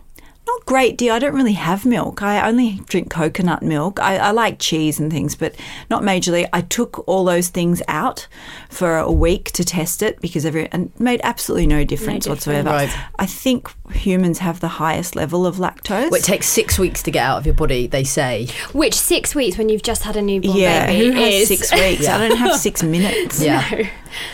[0.47, 1.13] not great deal.
[1.13, 2.21] I don't really have milk.
[2.21, 3.99] I only drink coconut milk.
[3.99, 5.55] I, I like cheese and things, but
[5.89, 6.47] not majorly.
[6.53, 8.27] I took all those things out
[8.69, 12.27] for a week to test it because every and it made absolutely no difference difference.
[12.27, 12.69] whatsoever.
[12.69, 12.97] Right.
[13.17, 16.11] I think humans have the highest level of lactose.
[16.11, 18.47] Well, it takes six weeks to get out of your body, they say.
[18.73, 21.71] Which six weeks when you've just had a newborn yeah, baby who has is six
[21.73, 22.07] weeks?
[22.07, 23.41] I don't have six minutes.
[23.41, 23.89] Yeah.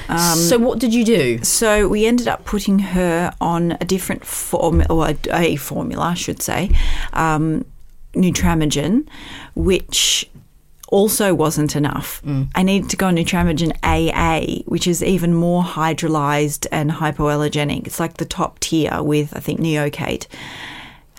[0.10, 1.44] Um, so what did you do?
[1.44, 6.14] So we ended up putting her on a different formula, or a, a formula, I
[6.16, 6.72] should say,
[7.14, 7.66] um,
[8.14, 9.08] Nutramigen,
[9.56, 10.30] which
[10.90, 12.22] also wasn't enough.
[12.54, 17.88] I needed to go on Nutramigen AA, which is even more hydrolyzed and hypoallergenic.
[17.88, 20.28] It's like the top tier with, I think, Neocate.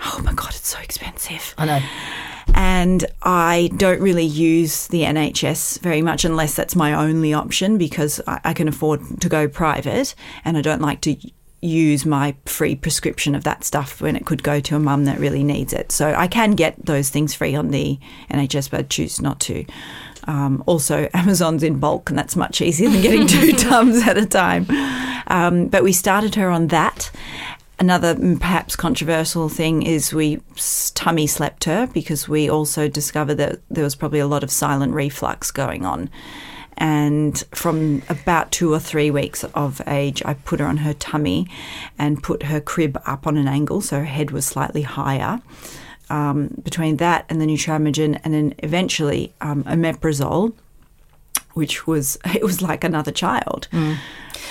[0.04, 1.80] Oh my God, it's so expensive I know.
[2.54, 8.20] and I don't really use the NHS very much unless that's my only option because
[8.26, 10.14] I, I can afford to go private
[10.44, 11.16] and I don't like to
[11.62, 15.18] use my free prescription of that stuff when it could go to a mum that
[15.18, 15.92] really needs it.
[15.92, 17.98] So I can get those things free on the
[18.30, 19.64] NHS, but I choose not to.
[20.24, 24.26] Um, also, Amazon's in bulk, and that's much easier than getting two tubs at a
[24.26, 24.66] time.
[25.28, 27.12] Um, but we started her on that.
[27.78, 30.40] Another mm, perhaps controversial thing is we
[30.94, 34.94] tummy slept her because we also discovered that there was probably a lot of silent
[34.94, 36.10] reflux going on.
[36.78, 41.46] And from about two or three weeks of age, I put her on her tummy
[41.98, 45.40] and put her crib up on an angle so her head was slightly higher.
[46.10, 50.52] Um, between that and the Nutramigen, and then eventually um, omeprazole,
[51.54, 53.68] which was it was like another child.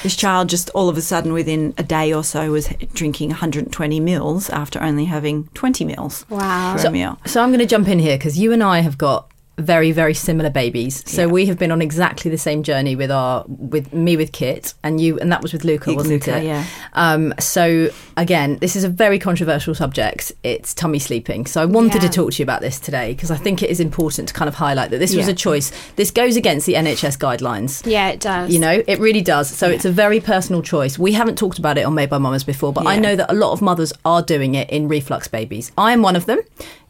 [0.03, 3.99] This child just all of a sudden within a day or so was drinking 120
[3.99, 6.75] mils after only having 20 mils Wow.
[6.91, 7.19] meal.
[7.25, 9.30] So I'm going to jump in here because you and I have got
[9.61, 11.03] very very similar babies.
[11.09, 14.73] So we have been on exactly the same journey with our with me with Kit
[14.83, 16.43] and you and that was with Luka, wasn't Luka, it?
[16.45, 16.65] yeah.
[16.93, 20.31] Um, so again, this is a very controversial subject.
[20.43, 21.45] It's tummy sleeping.
[21.45, 22.09] So I wanted Yeah.
[22.09, 24.49] to talk to you about this today because I think it is important to kind
[24.49, 25.71] of highlight that this was a choice.
[25.95, 27.81] This goes against the NHS guidelines.
[27.85, 28.51] yeah, it does.
[28.53, 29.49] You know, it really does.
[29.49, 30.97] So it's a very personal choice.
[30.99, 33.35] We haven't talked about it on Made by Mamas before, but I know that a
[33.35, 35.71] lot of mothers are doing it in reflux babies.
[35.77, 36.39] I am one of them.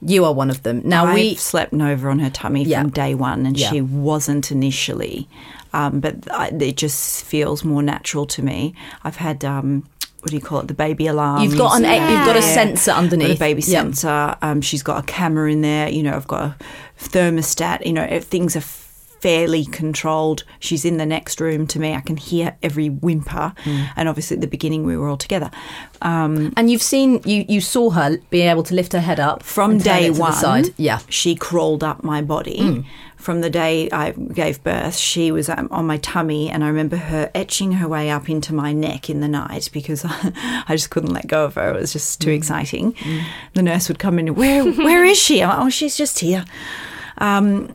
[0.04, 0.82] You are one of them.
[0.84, 2.82] Now I we slept Nova on her tummy Yeah.
[2.82, 3.70] from day one, and Yeah.
[3.70, 5.28] she wasn't initially,
[5.74, 8.74] um, but I, it just feels more natural to me.
[9.04, 9.46] I've had.
[9.46, 9.84] Um,
[10.22, 10.68] what do you call it?
[10.68, 11.42] The baby alarm.
[11.42, 13.38] You've got an you've got a sensor underneath.
[13.38, 13.80] A baby Yeah.
[13.82, 14.36] sensor.
[14.44, 15.90] Um, she's got a camera in there.
[15.90, 16.56] You know, I've got a
[17.00, 17.86] thermostat.
[17.88, 18.62] You know, if things are
[19.22, 20.44] fairly controlled.
[20.60, 21.94] She's in the next room to me.
[21.96, 23.54] I can hear every whimper.
[23.64, 23.84] Hmm.
[23.96, 25.52] And obviously, at the beginning, we were all together.
[26.02, 29.44] Um, And you've seen you you saw her being able to lift her head up
[29.44, 30.66] from day it to the one, side.
[30.78, 31.00] Yeah.
[31.10, 32.84] she crawled up my body.
[33.18, 36.96] From the day I gave birth, she was um, on my tummy, and I remember
[36.98, 40.04] her etching her way up into my neck in the night because
[40.70, 41.70] I just couldn't let go of her.
[41.76, 42.96] It was just too exciting.
[43.54, 44.34] The nurse would come in.
[44.34, 45.46] Where Where is she?
[45.46, 46.46] Like, oh, she's just here.
[47.20, 47.72] Um,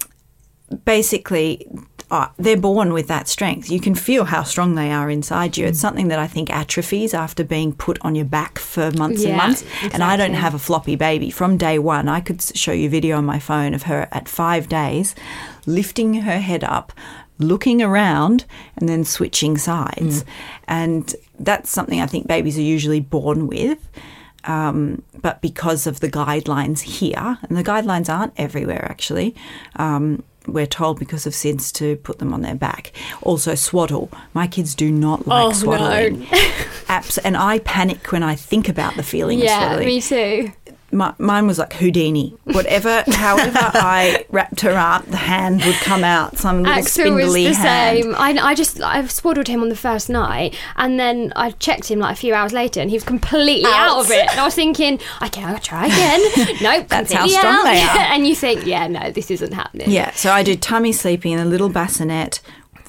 [0.85, 1.67] basically,
[2.11, 3.71] uh, they're born with that strength.
[3.71, 5.67] You can feel how strong they are inside you.
[5.67, 9.31] It's something that I think atrophies after being put on your back for months and
[9.31, 9.65] Yeah, months.
[9.93, 11.31] And I don't have a floppy baby.
[11.31, 14.29] From day one, I could show you a video on my phone of her at
[14.29, 15.15] five days
[15.67, 16.93] lifting her head up,
[17.39, 18.45] looking around,
[18.77, 20.25] and then switching sides.
[20.69, 23.79] And that's something I think babies are usually born with.
[24.45, 29.35] Um, but because of the guidelines here, and the guidelines aren't everywhere actually,
[29.75, 32.93] um, we're told because of SIDS to put them on their back.
[33.23, 34.11] Also, swaddle.
[34.35, 35.53] My kids do not like Oh, no.
[35.55, 36.27] swaddling.
[36.89, 40.53] Abs- and I panic when I think about the feeling of yeah, swaddling me too.
[40.93, 42.37] My, mine was like Houdini.
[42.45, 46.39] Whatever, however I wrapped her up, the hand would come out.
[46.39, 48.05] Some little Axel was the hand.
[48.05, 48.15] same.
[48.15, 51.99] I, I just I swaddled him on the first night, and then I checked him
[51.99, 54.31] like a few hours later, and he was completely out, of it.
[54.31, 56.21] And I was thinking, okay, I'll try again.
[56.63, 57.65] nope, That's how strong out.
[57.65, 57.99] they are.
[58.13, 59.91] and you think, yeah, no, this isn't happening.
[59.91, 62.41] Yeah, so I do tummy sleeping in a little bassinet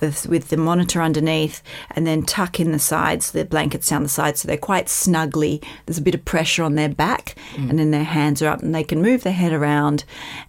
[0.02, 4.10] with, with the monitor underneath, and then tuck in the sides, the blankets down the
[4.10, 5.62] sides, so they're quite snugly.
[5.86, 8.74] There's a bit of pressure on their back, and then their hands are up, and
[8.74, 10.04] they can move their head around,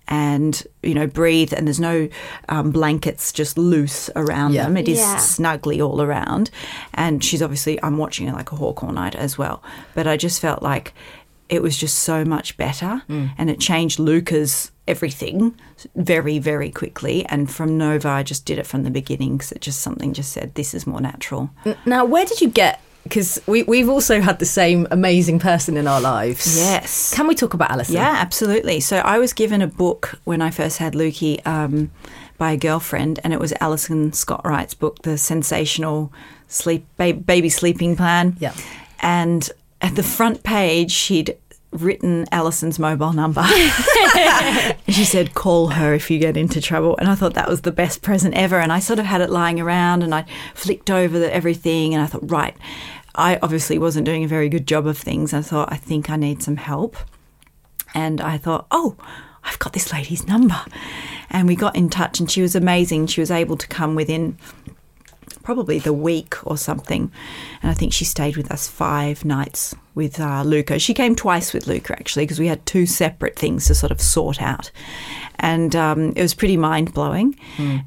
[0.06, 1.52] and you know breathe.
[1.52, 2.08] And there's no
[2.48, 4.64] um, blankets just loose around Yeah.
[4.64, 4.76] them.
[4.76, 5.16] It is Yeah.
[5.18, 6.50] snugly all around.
[6.94, 9.62] And she's obviously I'm watching her like a hawk all night as well.
[9.94, 10.94] But I just felt like
[11.48, 15.55] it was just so much better and it changed Luka's everything
[15.94, 19.61] very very quickly and from Nova I just did it from the beginning because it
[19.61, 21.51] just something just said this is more natural
[21.87, 22.81] Now, where did you get?
[23.05, 26.59] Because we we've also had the same amazing person in our lives.
[26.59, 27.14] Yes.
[27.14, 27.94] Can we talk about Alison?
[27.94, 28.81] Yeah, absolutely.
[28.81, 31.90] So I was given a book when I first had Lukey um,
[32.37, 36.12] by a girlfriend, and it was Alison Scott Wright's book, The Sensational
[36.48, 38.37] Sleep ba- Baby Sleeping Plan.
[38.40, 38.53] Yeah.
[39.01, 39.48] And
[39.81, 41.37] at the front page, she'd
[41.70, 43.44] written Alison's mobile number.
[44.88, 46.96] she said, call her if you get into trouble.
[46.98, 48.59] And I thought that was the best present ever.
[48.59, 52.02] And I sort of had it lying around and I flicked over the, everything and
[52.02, 52.57] I thought, right,
[53.14, 55.35] I obviously wasn't doing a very good job of things.
[55.35, 56.96] I thought, I think I need some help.
[57.94, 58.96] And I thought, oh,
[59.44, 60.61] I've got this lady's number.
[61.31, 63.07] And we got in touch, and she was amazing.
[63.07, 64.38] She was able to come within
[65.48, 67.11] probably the week or something.
[67.62, 70.78] And I think she stayed with us five nights with uh, Luca.
[70.78, 73.98] She came twice with Luca, actually, because we had two separate things to sort of
[73.98, 74.70] sort out.
[75.38, 77.34] And um, it was pretty mind blowing.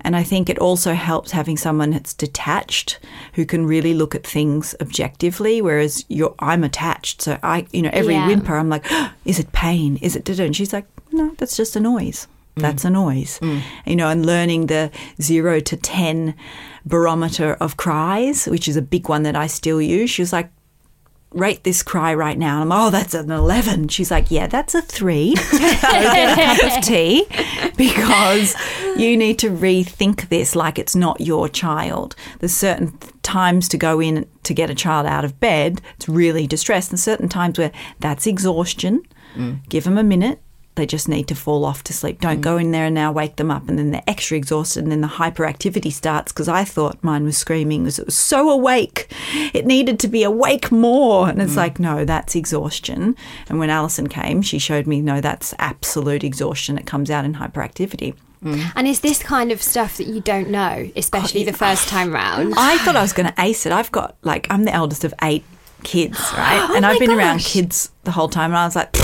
[0.01, 2.97] And I think it also helps having someone that's detached
[3.33, 7.21] who can really look at things objectively, whereas you're, I'm attached.
[7.21, 8.25] So I, you know, every Yeah.
[8.25, 8.87] whimper, I'm like,
[9.23, 9.97] is it pain?
[10.01, 12.25] Is it, da-da?" and she's like, no, that's just a noise.
[12.57, 13.39] That's a noise,
[13.85, 16.35] you know, and learning the zero to 10
[16.85, 20.09] barometer of cries, which is a big one that I still use.
[20.09, 20.51] She was like,
[21.33, 22.61] rate this cry right now.
[22.61, 23.87] And I'm, oh, that's an 11.
[23.87, 25.33] She's like, yeah, that's a three.
[25.51, 27.25] Go get a cup of tea
[27.77, 28.55] because
[28.97, 32.15] you need to rethink this like it's not your child.
[32.39, 35.81] There's certain times to go in to get a child out of bed.
[35.95, 36.91] It's really distressed.
[36.91, 39.03] And certain times where that's exhaustion.
[39.35, 39.67] Mm.
[39.69, 40.41] Give them a minute.
[40.75, 42.21] They just need to fall off to sleep.
[42.21, 44.91] Don't go in there and now wake them up, and then they're extra exhausted, and
[44.91, 46.31] then the hyperactivity starts.
[46.31, 49.13] Because I thought mine was screaming because it was so awake,
[49.53, 51.57] it needed to be awake more, and it's mm.
[51.57, 53.15] like no, that's exhaustion.
[53.49, 56.77] And when Alison came, she showed me no, that's absolute exhaustion.
[56.77, 58.15] It comes out in hyperactivity.
[58.43, 58.71] Mm.
[58.75, 62.11] And is this kind of stuff that you don't know, especially oh, the first time
[62.11, 62.53] round?
[62.57, 63.71] I thought I was going to ace it.
[63.71, 65.43] I've got like I'm the eldest of eight
[65.83, 66.59] kids, right?
[66.71, 68.95] Oh and I've my been around kids the whole time, and I was like.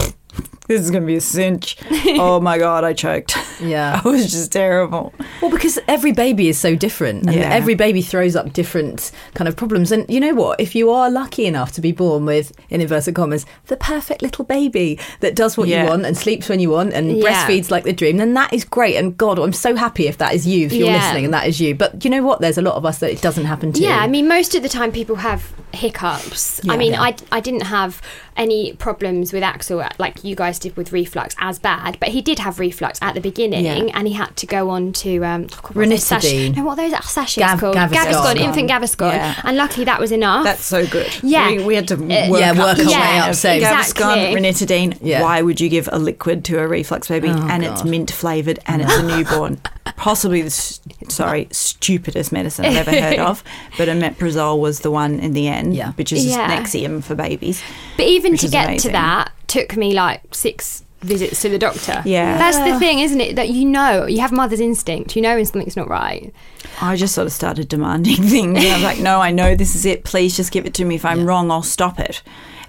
[0.67, 1.77] This is going to be a cinch.
[2.19, 3.37] oh my God, I choked.
[3.59, 4.01] Yeah.
[4.05, 5.13] I was just terrible.
[5.41, 7.49] Well, because every baby is so different, and Yeah.
[7.53, 9.91] every baby throws up different kind of problems.
[9.91, 10.59] And you know what?
[10.59, 14.45] If you are lucky enough to be born with, in inverted commas, the perfect little
[14.45, 15.83] baby that does what Yeah.
[15.83, 17.23] you want and sleeps when you want and Yeah.
[17.23, 18.95] breastfeeds like the dream, then that is great.
[18.95, 21.59] And God, I'm so happy if that is you, if you're listening and that is
[21.59, 21.73] you.
[21.75, 22.41] But you know what?
[22.41, 23.81] There's a lot of us that it doesn't happen to.
[23.81, 26.61] Yeah, I mean, most of the time people have hiccups.
[26.69, 26.95] I mean.
[26.97, 28.01] I, I didn't have
[28.35, 32.39] any problems with Axel like you guys did with reflux as bad, but he did
[32.39, 33.91] have reflux at the beginning Yeah.
[33.93, 36.55] and he had to go on to um, oh God, what are those Ranitidine.
[36.55, 37.75] no, what are those sachets Gav- called?
[37.75, 37.93] Gaviscon.
[38.11, 39.11] Gaviscon, infant Gaviscon.
[39.13, 39.41] Yeah.
[39.43, 40.43] And luckily that was enough.
[40.43, 41.07] That's so good.
[41.23, 41.49] Yeah.
[41.51, 41.97] We, we had to Uh,
[42.29, 43.61] work yeah, up work the our way up, of same.
[43.61, 44.41] Gaviscon, Exactly.
[44.41, 44.97] ranitidine.
[45.01, 45.21] Yeah.
[45.21, 48.81] Why would you give a liquid to a reflux baby and it's mint flavored and
[48.81, 49.59] it's a newborn?
[49.95, 50.79] Possibly the s-
[51.09, 53.43] sorry stupidest medicine I've ever heard of,
[53.77, 55.93] but omeprazole was the one in the end, Yeah.
[55.93, 56.55] which is Yeah.
[56.61, 57.61] Nexium for babies.
[57.95, 58.89] But even to get amazing.
[58.89, 62.01] to that took me like six visits to the doctor.
[62.05, 62.37] Yeah.
[62.37, 63.35] That's the thing, isn't it?
[63.35, 65.15] That you know, you have mother's instinct.
[65.15, 66.33] You know when something's not right.
[66.81, 68.57] I just sort of started demanding things.
[68.65, 70.03] I was like, no, I know this is it.
[70.03, 70.95] Please just give it to me.
[70.95, 72.21] If I'm wrong, I'll stop it.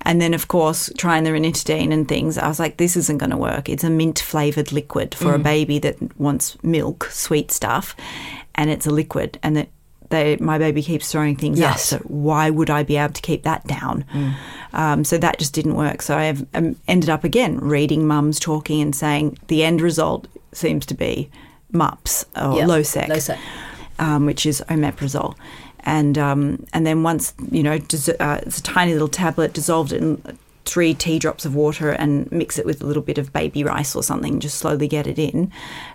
[0.03, 3.31] And then, of course, trying the ranitidine and things, I was like, this isn't going
[3.31, 3.69] to work.
[3.69, 5.35] It's a mint flavored liquid for Mm.
[5.35, 7.97] a baby that wants milk, sweet stuff,
[8.55, 9.38] and it's a liquid.
[9.43, 9.69] And that
[10.11, 11.73] they, my baby keeps throwing things up.
[11.73, 11.85] Yes.
[11.85, 14.05] So why would I be able to keep that down?
[14.73, 16.03] Um, so that just didn't work.
[16.03, 20.27] So I have um, ended up again reading mums talking and saying the end result
[20.53, 21.31] seems to be
[21.73, 23.38] MUPS or Losec Losec.
[23.99, 25.35] um, which is omeprazole.
[25.81, 29.92] And um, and then once you know, dis- uh, it's a tiny little tablet, dissolved
[29.92, 33.33] it in three tea drops of water, and mix it with a little bit of
[33.33, 34.40] baby rice or something.
[34.40, 35.51] Just slowly get it in,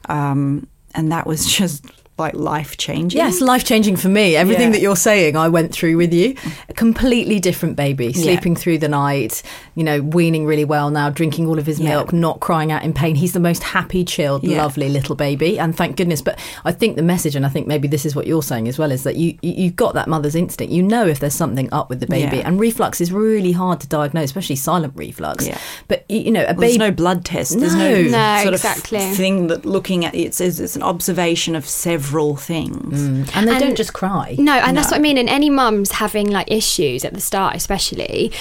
[0.10, 1.86] um, and that was just
[2.18, 3.18] like life changing.
[3.18, 4.36] Yes, life changing for me.
[4.36, 4.74] Everything Yeah.
[4.74, 6.36] that you're saying, I went through with you.
[6.70, 9.42] A completely different baby, sleeping through the night,
[9.74, 11.90] you know, weaning really well now, drinking all of his Yeah.
[11.90, 13.16] milk, not crying out in pain.
[13.16, 14.62] He's the most happy, chilled, Yeah.
[14.62, 16.22] lovely little baby, and thank goodness.
[16.22, 18.78] But I think the message, and I think maybe this is what you're saying as
[18.78, 20.72] well, is that you you- you've got that mother's instinct.
[20.72, 22.44] You know if there's something up with the baby, Yeah.
[22.48, 25.48] and reflux is really hard to diagnose, especially silent reflux.
[25.48, 25.58] Yeah.
[25.88, 26.68] But you know, a Well, baby.
[26.78, 27.60] There's no blood test.
[27.60, 28.02] There's No.
[28.04, 28.98] no, No, sort exactly.
[29.10, 32.03] of thing that looking at it says it's an observation of several
[32.38, 33.02] things.
[33.36, 34.36] and they And- don't just cry.
[34.38, 35.18] No, and that's what I mean.
[35.18, 38.32] And any mums having like issues at the start, especially,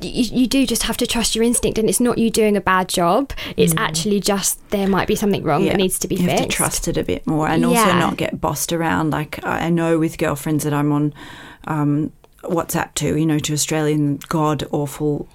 [0.00, 1.78] you, you do just have to trust your instinct.
[1.78, 3.32] And it's not you doing a bad job.
[3.56, 6.38] It's actually just there might be something wrong that needs to be you fixed.
[6.40, 9.10] have to trust it a bit more, and also not get bossed around.
[9.10, 11.14] Like I I know with girlfriends that I'm on
[11.68, 12.12] um,
[12.42, 15.28] WhatsApp to, you know, to Australian god awful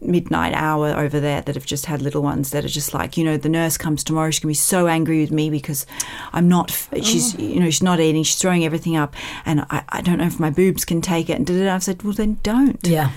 [0.00, 3.24] midnight hour over there that have just had little ones that are just like, you
[3.24, 5.86] know, the nurse comes tomorrow, she's gonna be so angry with me because
[6.32, 6.70] I'm not.
[7.02, 7.42] She's, oh.
[7.42, 10.38] you know, she's not eating, she's throwing everything up, and I, I don't know if
[10.38, 11.34] my boobs can take it.
[11.34, 11.74] And da, da, da.
[11.74, 13.10] I said, well, then don't Yeah.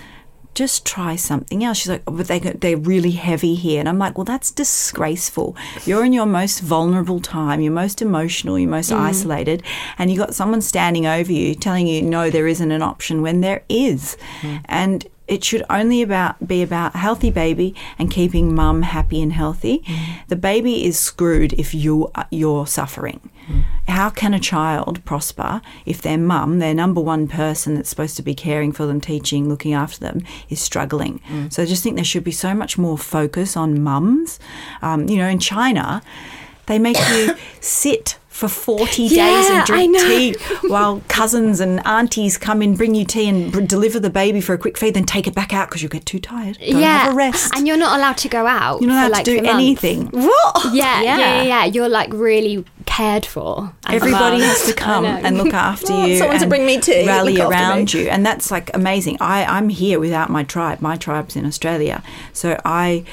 [0.58, 1.78] Just try something else.
[1.78, 3.80] She's like, oh, but they, they're really heavy here.
[3.80, 5.56] And I'm like, well, that's disgraceful.
[5.86, 8.98] You're in your most vulnerable time, you're most emotional, you're most mm.
[8.98, 9.62] isolated,
[10.00, 13.42] and you got someone standing over you telling you, no, there isn't an option when
[13.42, 14.18] there is.
[14.42, 14.62] Mm.
[14.66, 19.34] And it should only about be about a healthy baby and keeping mum happy and
[19.34, 19.80] healthy.
[19.80, 20.28] Mm.
[20.28, 23.30] The baby is screwed if you you're suffering.
[23.48, 23.64] Mm.
[23.88, 28.22] How can a child prosper if their mum, their number one person that's supposed to
[28.22, 31.20] be caring for them, teaching, looking after them, is struggling?
[31.28, 31.52] Mm.
[31.52, 34.40] So I just think there should be so much more focus on mums.
[34.82, 36.02] Um, you know, in China,
[36.68, 40.36] they make you sit for 40 days and drink tea
[40.68, 44.54] while cousins and aunties come in, bring you tea and br- deliver the baby for
[44.54, 46.60] a quick feed, then take it back out because you get too tired.
[46.60, 47.52] Go yeah, have a rest.
[47.56, 48.80] and you're not allowed to go out.
[48.80, 50.06] You're not allowed like, to do anything.
[50.12, 50.66] What?
[50.74, 51.18] Yeah, yeah, Yeah.
[51.18, 51.66] yeah, yeah.
[51.66, 53.74] You're like really cared for.
[53.88, 56.18] Everybody has to come and look after Oh, you.
[56.18, 58.08] someone to bring me tea, Rally around you.
[58.08, 59.18] And that's like amazing.
[59.20, 60.80] I, I'm here without my tribe.
[60.80, 62.04] My tribe's in Australia.
[62.34, 63.04] So I.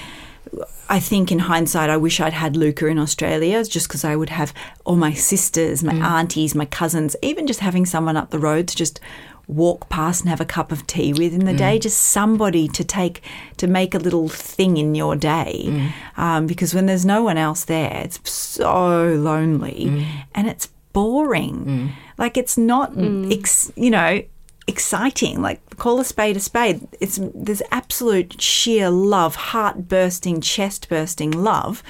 [0.89, 4.31] I think in hindsight, I wish I'd had Luca in Australia just because I would
[4.31, 4.53] have
[4.85, 6.03] all my sisters, my Mm.
[6.05, 9.01] aunties, my cousins, even just having someone up the road to just
[9.47, 11.59] walk past and have a cup of tea with in the Mm.
[11.59, 13.23] day, just somebody to take,
[13.59, 15.65] to make a little thing in your day.
[15.67, 15.89] Mm.
[16.17, 20.05] Um, because when there's no one else there, it's so lonely Mm.
[20.35, 21.93] and it's boring.
[22.17, 22.93] Like it's not,
[23.31, 24.23] ex, you know,
[24.67, 25.43] exciting.
[25.43, 26.87] Like call a spade a spade.
[27.01, 31.83] It's there's absolute sheer love, heart bursting, chest bursting love.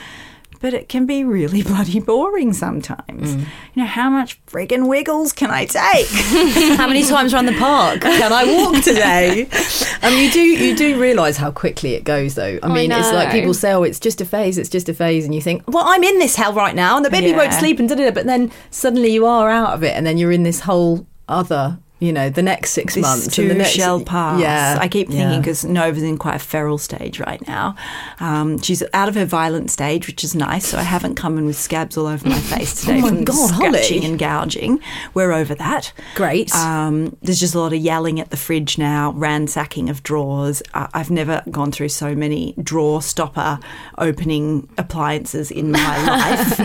[0.61, 3.35] But it can be really bloody boring sometimes.
[3.37, 6.07] You know, how much friggin' wiggles can I take?
[6.79, 9.47] How many times around the park can I walk today?
[10.03, 12.59] Um, you do you do realise how quickly it goes though.
[12.63, 15.25] I mean, it's like people say, "Oh, it's just a phase, it's just a phase,"
[15.25, 17.79] and you think, "Well, I'm in this hell right now, and the baby won't sleep
[17.79, 20.31] and da da da." But then suddenly you are out of it, and then you're
[20.33, 23.71] in this whole other, you know, the next six this months too and the next
[23.71, 24.41] shall pass.
[24.41, 25.39] Yeah, I keep thinking yeah.
[25.39, 27.75] because Nova's in quite a feral stage right now.
[28.21, 30.67] Um, she's out of her violent stage, which is nice.
[30.69, 33.51] So I haven't come in with scabs all over my face today Oh from God,
[33.53, 33.69] Holly.
[33.71, 34.81] scratching and gouging.
[35.15, 35.93] We're over that.
[36.15, 36.55] Great.
[36.55, 40.63] Um, there's just a lot of yelling at the fridge now, ransacking of drawers.
[40.75, 43.59] Uh, I've never gone through so many drawer stopper
[43.99, 46.59] opening appliances in my life.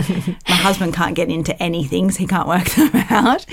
[0.48, 3.46] my husband can't get into anything, so he can't work them out.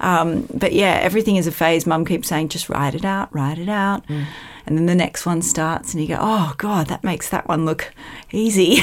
[0.00, 1.86] Um, but yeah, everything is a phase.
[1.86, 4.04] Mum keeps saying, just write it out, write it out.
[4.66, 7.64] And then the next one starts, and you go, oh, God, that makes that one
[7.64, 7.92] look
[8.32, 8.78] easy.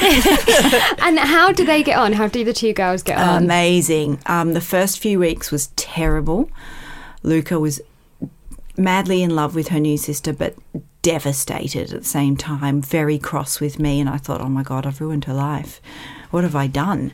[1.02, 2.14] And how do they get on?
[2.14, 3.44] How do the two girls get on?
[3.44, 4.20] Amazing.
[4.24, 6.50] Um, the first few weeks was terrible.
[7.22, 7.82] Luca was
[8.76, 10.54] madly in love with her new sister, but
[11.02, 14.00] devastated at the same time, very cross with me.
[14.00, 15.80] And I thought, oh my God, I've ruined her life.
[16.30, 17.12] What have I done?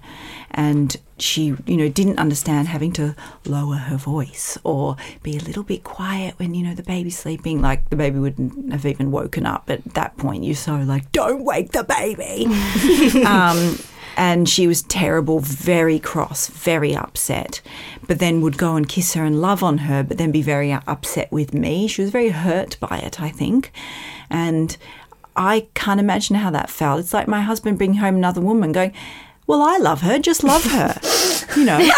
[0.56, 5.62] And she, you know, didn't understand having to lower her voice or be a little
[5.62, 7.60] bit quiet when, you know, the baby's sleeping.
[7.60, 10.44] Like the baby wouldn't have even woken up at that point.
[10.44, 12.46] You're so like, don't wake the baby.
[13.26, 13.78] um,
[14.16, 17.60] and she was terrible, very cross, very upset.
[18.06, 20.72] But then would go and kiss her and love on her, but then be very
[20.72, 21.86] upset with me.
[21.86, 23.72] She was very hurt by it, I think.
[24.30, 24.76] And
[25.36, 27.00] I can't imagine how that felt.
[27.00, 28.94] It's like my husband bringing home another woman going,
[29.46, 30.98] Well, I love her, just love her.
[31.56, 31.78] you know,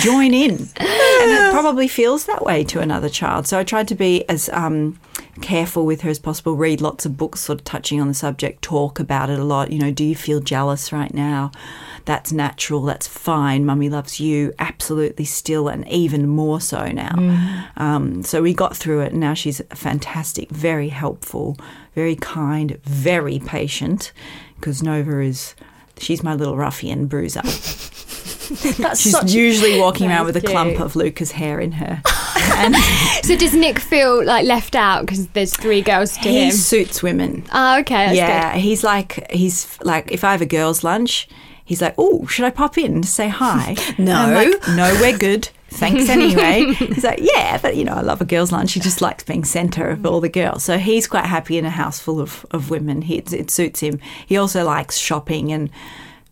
[0.00, 0.68] join in.
[0.76, 3.46] And it probably feels that way to another child.
[3.46, 4.98] So I tried to be as um,
[5.40, 8.62] careful with her as possible, read lots of books sort of touching on the subject,
[8.62, 9.72] talk about it a lot.
[9.72, 11.50] You know, do you feel jealous right now?
[12.04, 13.66] That's natural, that's fine.
[13.66, 17.68] Mummy loves you, absolutely still, and even more so now.
[17.76, 21.56] Um, so we got through it, and now she's fantastic, very helpful,
[21.94, 24.12] very kind, very patient,
[24.56, 25.54] because Nova is.
[26.00, 27.42] She's my little ruffian bruiser.
[28.50, 32.02] That's She's such usually walking around with a clump of Luca's hair in her.
[32.56, 32.74] and
[33.24, 36.44] So does Nick feel like left out because there's three girls to he him?
[36.46, 37.44] He suits women.
[37.52, 41.28] Oh, okay, yeah, he's like he's like if I have a girls' lunch,
[41.64, 44.32] he's like, "Oh, should I pop in to say hi?" No.
[44.32, 45.50] Like, no, we're good.
[45.70, 46.72] Thanks anyway.
[46.74, 49.44] he's like, "Yeah, but you know, I love a girls' lunch." He just likes being
[49.44, 52.70] centre of all the girls, so he's quite happy in a house full of of
[52.70, 53.02] women.
[53.02, 54.00] He, it, it suits him.
[54.26, 55.70] He also likes shopping and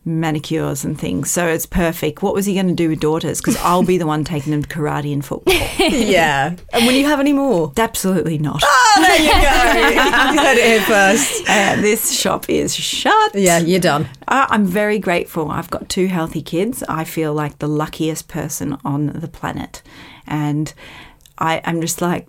[0.09, 2.23] manicures and things, so it's perfect.
[2.23, 3.41] What was he going to do with daughters?
[3.41, 5.55] Because I'll be the one taking them to karate and football.
[5.79, 6.57] yeah.
[6.73, 7.73] And will you have any more?
[7.77, 8.63] Absolutely not.
[8.65, 9.39] Oh, there you go.
[10.33, 11.49] you heard it here first.
[11.49, 13.35] Uh, this shop is shut.
[13.35, 14.09] Yeah, you're done.
[14.27, 15.51] I- I'm very grateful.
[15.51, 16.83] I've got two healthy kids.
[16.89, 19.83] I feel like the luckiest person on the planet.
[20.27, 20.73] And
[21.39, 22.27] I, I'm just like,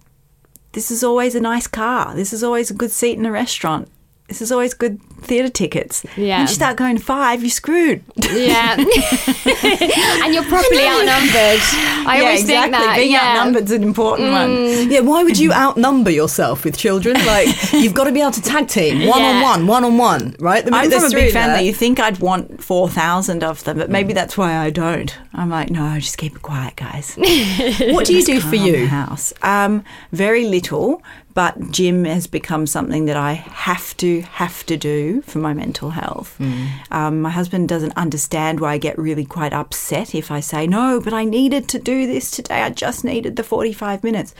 [0.73, 2.13] this is always a nice car.
[2.13, 3.89] This is always a good seat in a restaurant.
[4.29, 6.05] This is always good theatre tickets.
[6.15, 6.37] Yeah.
[6.37, 8.03] When you start going five, you're screwed.
[8.31, 8.75] Yeah.
[8.77, 11.59] and you're properly outnumbered.
[12.05, 12.47] I yeah, always exactly.
[12.47, 12.93] think that.
[12.95, 13.19] Being yeah.
[13.19, 13.39] Mm.
[13.39, 14.91] outnumbered's an important one.
[14.91, 17.15] Yeah, why would you outnumber yourself with children?
[17.25, 20.35] Like, you've got to be able to tag team one on one, one on one,
[20.39, 20.63] right?
[20.63, 21.65] The I'm from a big family.
[21.65, 25.17] You think I'd want 4,000 of them, but maybe that's why I don't.
[25.33, 27.15] I'm like, no, just keep it quiet, guys.
[27.15, 28.87] What do you do for you?
[28.87, 29.33] house?
[29.41, 31.01] Um, very little,
[31.33, 35.91] but gym has become something that I have to have to do for my mental
[35.91, 36.35] health.
[36.37, 36.65] Hmm.
[36.91, 40.99] Um, my husband doesn't understand why I get really quite upset if I say no,
[40.99, 42.61] but I needed to do this today.
[42.61, 44.33] I just needed the forty-five minutes.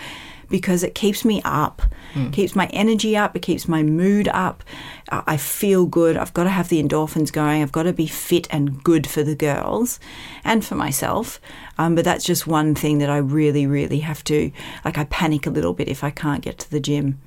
[0.50, 1.82] Because it keeps me up,
[2.14, 2.32] Hmm.
[2.32, 4.64] keeps my energy up, it keeps my mood up.
[5.12, 6.18] I feel good.
[6.18, 7.62] I've got to have the endorphins going.
[7.62, 10.00] I've got to be fit and good for the girls
[10.44, 11.40] and for myself.
[11.78, 14.52] Um, but that's just one thing that I really, really have to.
[14.84, 17.20] Like, I panic a little bit if I can't get to the gym,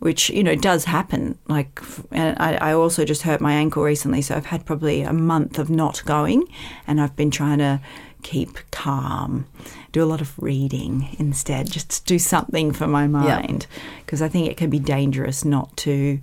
[0.00, 1.38] which you know does happen.
[1.48, 5.12] Like, and I, I also just hurt my ankle recently, so I've had probably a
[5.12, 6.44] month of not going,
[6.86, 7.80] and I've been trying to
[8.22, 9.46] keep calm,
[9.94, 13.66] do a lot of reading instead, just do something for my mind,
[14.04, 16.18] because I think it can be dangerous not to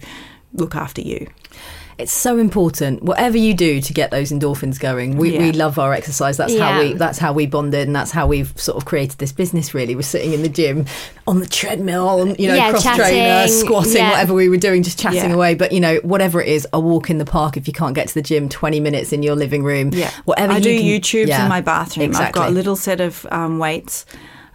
[0.54, 1.28] look after you.
[2.02, 3.04] It's so important.
[3.04, 6.38] Whatever you do to get those endorphins going, we, we love our exercise.
[6.38, 9.32] That's how we that's how we bonded, and that's how we've sort of created this
[9.32, 9.74] business.
[9.74, 10.86] Really, we're sitting in the gym
[11.28, 14.10] on the treadmill, you know, Yeah, cross trainer, squatting, yeah.
[14.12, 15.36] whatever we were doing, just chatting Yeah.
[15.36, 15.56] away.
[15.56, 18.08] But you know, whatever it is, a walk in the park if you can't get
[18.10, 19.92] to the gym, twenty minutes in your living room.
[19.94, 22.16] Yeah, whatever I you do can- YouTubes yeah, in my bathroom.
[22.16, 24.06] I've got a little set of um, weights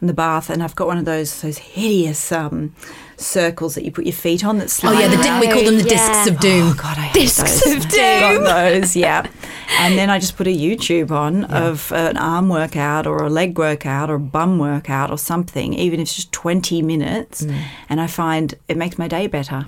[0.00, 2.74] in the bath, and I've got one of those those hideous um,
[3.16, 5.78] circles that you put your feet on that Oh yeah, the di- we call them
[5.78, 5.88] the Yeah.
[5.96, 6.68] discs of doom.
[6.70, 7.76] Oh god, I hate Discs those.
[7.76, 8.44] of doom.
[8.44, 9.26] Got those, yeah.
[9.80, 13.58] And then I just put a YouTube on of an arm workout or a leg
[13.58, 17.62] workout or a bum workout or something, even if it's just twenty minutes, Mm.
[17.88, 19.64] and I find it makes my day better.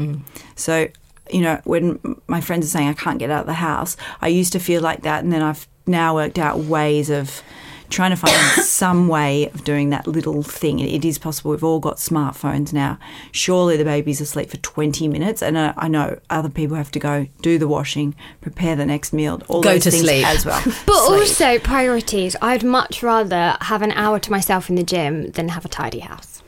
[0.56, 0.88] So.
[1.30, 4.28] You know, when my friends are saying I can't get out of the house, I
[4.28, 7.42] used to feel like that, and then I've now worked out ways of
[7.90, 8.34] trying to find
[8.64, 10.78] some way of doing that little thing.
[10.80, 11.50] It is possible.
[11.52, 12.98] We've all got smartphones now.
[13.32, 16.98] Surely the baby's asleep for 20 minutes, and uh, I know other people have to
[16.98, 20.26] go do the washing, prepare the next meal, all Go those to things sleep.
[20.26, 20.62] as well.
[20.86, 21.20] But Sleep.
[21.20, 22.36] also priorities.
[22.42, 26.00] I'd much rather have an hour to myself in the gym than have a tidy
[26.00, 26.42] house.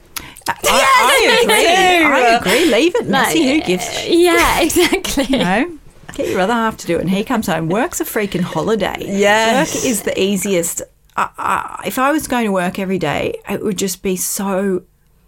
[0.48, 2.04] I, I agree.
[2.06, 2.72] I agree.
[2.74, 3.46] Leave it messy.
[3.54, 4.06] Who gives?
[4.06, 5.24] Yeah, exactly.
[5.24, 5.78] You know,
[6.14, 7.68] get your other half to do it, and he comes home.
[7.68, 8.96] Work's a freaking holiday.
[9.00, 9.74] Yes.
[9.74, 10.82] work is the easiest.
[11.16, 14.82] I, I, if I was going to work every day, it would just be so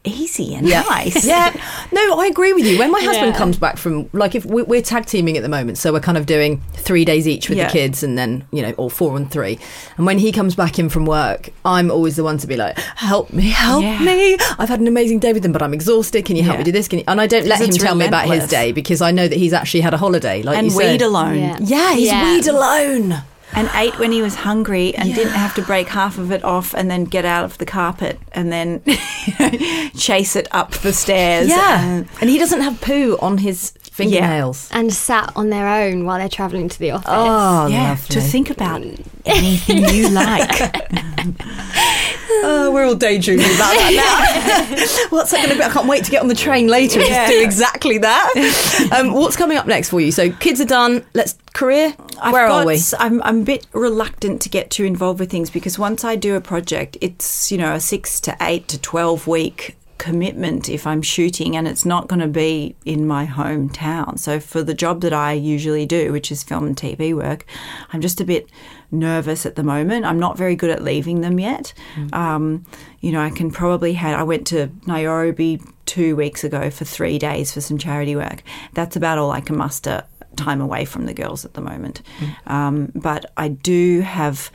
[0.05, 1.25] easy and nice.
[1.33, 1.53] Yeah,
[1.93, 2.77] no, I agree with you.
[2.77, 3.39] When my husband Yeah.
[3.39, 6.19] comes back from, like, if we- we're tag teaming at the moment, so we're kind
[6.19, 7.67] of doing three days each with Yeah.
[7.69, 9.61] the kids, and then you know, or four and three.
[9.97, 12.77] And when he comes back in from work, I'm always the one to be like,
[12.97, 14.01] "Help me, help Yeah.
[14.01, 14.37] me!
[14.59, 16.25] I've had an amazing day with them, but I'm exhausted.
[16.25, 16.59] Can you help Yeah.
[16.59, 16.89] me do this?
[16.89, 19.13] Can you?" And I don't let him it's tell me about his day because I
[19.13, 20.43] know that he's actually had a holiday.
[20.43, 21.03] Like and you weed said.
[21.03, 21.39] alone.
[21.39, 21.59] Yeah.
[21.61, 22.25] Yeah, he's Yeah.
[22.35, 23.23] weed alone.
[23.55, 26.75] And ate when he was hungry and didn't have to break half of it off
[26.75, 28.83] and then get out of the carpet and then
[29.97, 31.49] chase it up the stairs.
[31.49, 34.69] Yeah, Uh, and he doesn't have poo on his fingernails.
[34.73, 37.09] And sat on their own while they're travelling to the office.
[37.09, 38.15] Oh, yeah, lovely.
[38.15, 38.83] to think about
[39.25, 40.73] anything you like.
[42.45, 45.07] Oh, we're all daydreaming about that now.
[45.11, 45.63] what's that going to be?
[45.63, 48.91] I can't wait to get on the train later and just do exactly that.
[48.97, 50.11] Um, what's coming up next for you?
[50.11, 51.05] So kids are done.
[51.15, 51.95] Let's career.
[52.21, 52.79] I've Where got, are we?
[52.99, 56.35] I'm, I'm a bit reluctant to get too involved with things because once I do
[56.35, 61.01] a project, it's, you know, a six to eight to 12 week commitment if I'm
[61.01, 64.19] shooting and it's not going to be in my hometown.
[64.19, 67.47] So for the job that I usually do, which is film and TV work,
[67.93, 68.51] I'm just a bit
[68.91, 70.05] nervous at the moment.
[70.05, 71.73] I'm not very good at leaving them yet.
[72.13, 72.67] Um,
[72.99, 77.17] you know, I can probably had I went to Nairobi two weeks ago for three
[77.17, 78.43] days for some charity work.
[78.75, 80.03] That's about all I can muster
[80.35, 82.03] time away from the girls at the moment.
[82.49, 84.51] Um, but I do have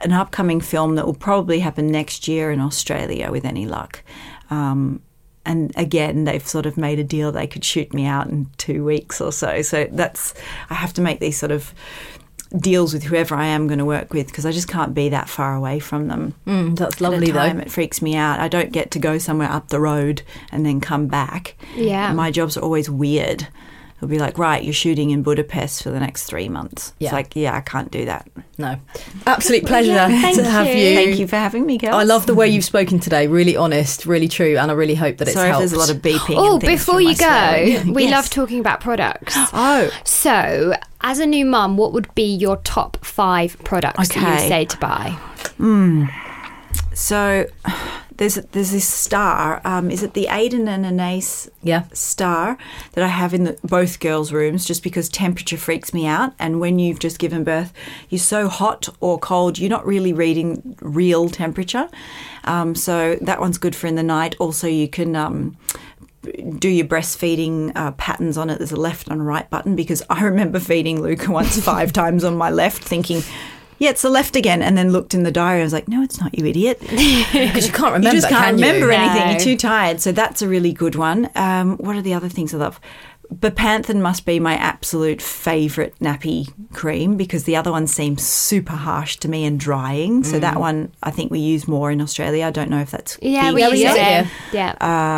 [0.00, 4.02] an upcoming film that will probably happen next year in Australia with any luck.
[4.52, 5.02] Um,
[5.44, 8.84] and again, they've sort of made a deal they could shoot me out in two
[8.84, 9.62] weeks or so.
[9.62, 10.34] So that's
[10.70, 11.74] I have to make these sort of
[12.56, 15.28] deals with whoever I am going to work with because I just can't be that
[15.28, 16.34] far away from them.
[16.46, 17.62] Mm, that's lovely time, though.
[17.62, 18.40] It freaks me out.
[18.40, 20.22] I don't get to go somewhere up the road
[20.52, 21.56] and then come back.
[21.74, 22.12] Yeah.
[22.12, 23.48] My jobs are always weird.
[24.02, 26.92] It'll be like, right, you're shooting in Budapest for the next three months.
[26.98, 27.06] Yeah.
[27.10, 28.28] It's like, yeah, I can't do that.
[28.58, 28.76] No,
[29.28, 30.74] absolute pleasure thank to have you.
[30.74, 30.94] you.
[30.96, 31.94] Thank you for having me, girls.
[31.94, 33.28] I love the way you've spoken today.
[33.28, 35.60] Really honest, really true, and I really hope that it's Sorry if helped.
[35.60, 36.34] there's a lot of beeping.
[36.36, 37.94] Oh, and before you go, swearing.
[37.94, 38.10] we Yes.
[38.10, 39.36] love talking about products.
[39.52, 44.26] Oh, So, as a new mum, what would be your top five products that you
[44.26, 45.10] would say to buy?
[45.58, 46.06] Hmm.
[46.92, 47.46] so
[48.16, 49.60] there's there's this star.
[49.64, 51.84] Um, is it the Aden and Anais Yeah.
[51.92, 52.56] star
[52.92, 56.32] that I have in the, both girls' rooms just because temperature freaks me out.
[56.38, 57.72] And when you've just given birth,
[58.08, 61.88] you're so hot or cold, you're not really reading real temperature.
[62.44, 64.34] Um, so that one's good for in the night.
[64.38, 65.16] Also, you can.
[65.16, 65.56] Um,
[66.56, 68.58] do your breastfeeding uh, patterns on it.
[68.58, 72.36] There's a left and right button because I remember feeding Luca once five times on
[72.36, 73.24] my left, thinking,
[73.78, 75.60] yeah, it's the left again, and then looked in the diary.
[75.60, 76.78] I was like, no, it's not, you idiot.
[77.32, 78.08] Because you can't remember.
[78.08, 78.92] You just can't can remember you?
[78.92, 79.24] anything.
[79.26, 79.30] No.
[79.32, 80.00] You're too tired.
[80.00, 81.28] So that's a really good one.
[81.34, 82.78] Um, what are the other things I love?
[83.32, 89.16] Bepanthen must be my absolute favourite nappy cream because the other one seems super harsh
[89.18, 90.22] to me and drying.
[90.22, 92.44] So that one I think we use more in Australia.
[92.44, 93.86] I don't know if that's Yeah, we Yeah, use it.
[93.86, 94.74] use it Yeah.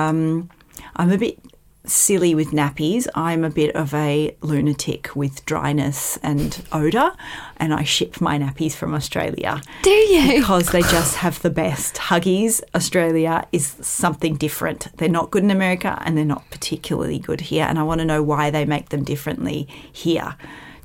[0.09, 0.49] um,
[0.95, 1.39] I'm a bit
[1.87, 3.07] silly with nappies.
[3.15, 7.13] I'm a bit of a lunatic with dryness and odour,
[7.57, 9.61] and I ship my nappies from Australia.
[9.83, 10.41] Do you?
[10.41, 11.97] Because they just have the best.
[11.97, 14.89] Huggies Australia is something different.
[14.97, 17.65] They're not good in America and they're not particularly good here.
[17.65, 20.37] And I want to know why they make them differently here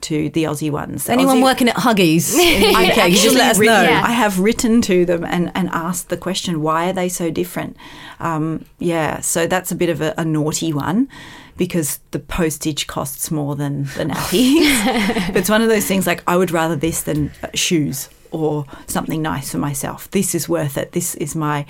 [0.01, 1.09] to the Aussie ones.
[1.09, 3.81] Anyone Aussie- working at Huggies in the UK, just let us know.
[3.81, 4.03] Yeah.
[4.05, 7.77] I have written to them and, and asked the question, why are they so different?
[8.19, 11.07] Um, yeah, so that's a bit of a, a naughty one
[11.57, 15.27] because the postage costs more than the nappies.
[15.27, 18.65] but it's one of those things like, I would rather this than uh, shoes or
[18.87, 20.09] something nice for myself.
[20.11, 20.93] This is worth it.
[20.93, 21.65] This is my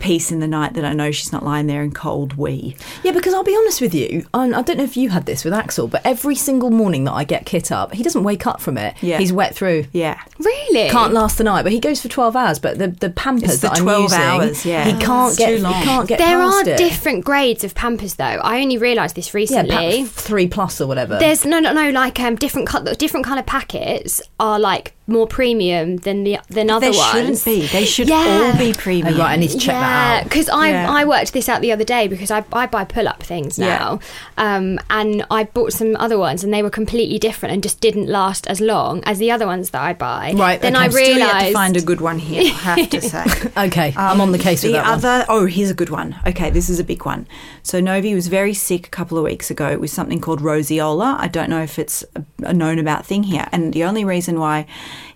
[0.00, 2.76] peace in the night that I know she's not lying there in cold wee.
[3.04, 5.44] Yeah, because I'll be honest with you, and I don't know if you had this
[5.44, 8.60] with Axel, but every single morning that I get Kit up, he doesn't wake up
[8.60, 8.94] from it.
[9.02, 9.18] Yeah.
[9.18, 9.86] He's wet through.
[9.92, 10.20] Yeah.
[10.38, 10.88] Really?
[10.90, 12.58] Can't last the night, but he goes for twelve hours.
[12.58, 14.84] But the the Pampers It's the that I'm 12 using, hours, yeah.
[14.84, 15.74] he can't It's get too long.
[15.74, 16.76] he can't get There are it.
[16.78, 18.24] different grades of Pampers, though.
[18.24, 19.70] I only realised this yeah, recently.
[19.76, 21.18] Pamp three plus or whatever.
[21.18, 21.90] There's no, no, no.
[21.90, 26.70] Like um, different, co- different kind of packets are like more premium than the than
[26.70, 27.12] other They ones.
[27.12, 27.66] They shouldn't be.
[27.78, 28.52] They should Yeah.
[28.52, 29.18] all be Oh, premium.
[29.18, 30.24] right, I need to check yeah, that out.
[30.24, 30.90] because I Yeah.
[30.90, 33.66] I worked this out the other day because I, I buy pull up things Yeah.
[33.78, 34.00] now,
[34.38, 38.06] um, and I bought some other ones and they were completely different and just didn't
[38.08, 40.32] last as long as the other ones that I buy.
[40.36, 40.82] Right, Then okay.
[40.82, 43.24] I I'm to realised find a good one here, I have to say.
[43.56, 44.94] Okay, I'm on the case with the that one.
[44.94, 46.16] other, oh, here's a good one.
[46.26, 47.26] Okay, this is a big one.
[47.62, 51.16] So Novi was very sick a couple of weeks ago with something called roseola.
[51.18, 52.04] I don't know if it's
[52.44, 53.48] a, known about thing here.
[53.52, 54.66] And the only reason why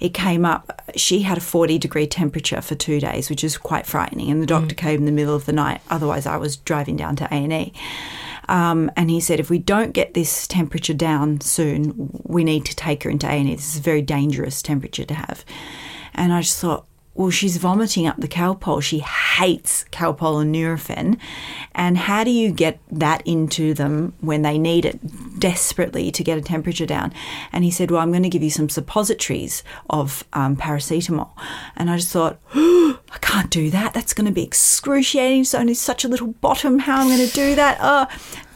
[0.01, 3.87] it came up, she had a 40 degree temperature for two days, which is quite
[3.87, 4.31] frightening.
[4.31, 5.81] And the doctor came in the middle of the night.
[5.91, 7.73] Otherwise, I was driving down to A and E.
[8.49, 12.77] Um, and he said, if we don't get this temperature down soon, we need to
[12.77, 13.55] take her into A&E.
[13.55, 15.45] This is a very dangerous temperature to have.
[16.15, 18.83] And I just thought, well, she's vomiting up the Calpol.
[18.83, 21.19] She hates Calpol and Nurofen.
[21.73, 26.39] And how do you get that into them when they need it desperately to get
[26.39, 27.13] a temperature down?
[27.53, 31.31] And he said, well, I'm going to give you some suppositories of um, paracetamol.
[31.77, 33.95] And I just thought, I can't do that.
[33.95, 35.43] That's going to be excruciating.
[35.43, 36.81] It's only such a little bottom.
[36.81, 37.79] How am I going to do that?
[37.81, 38.09] Oh,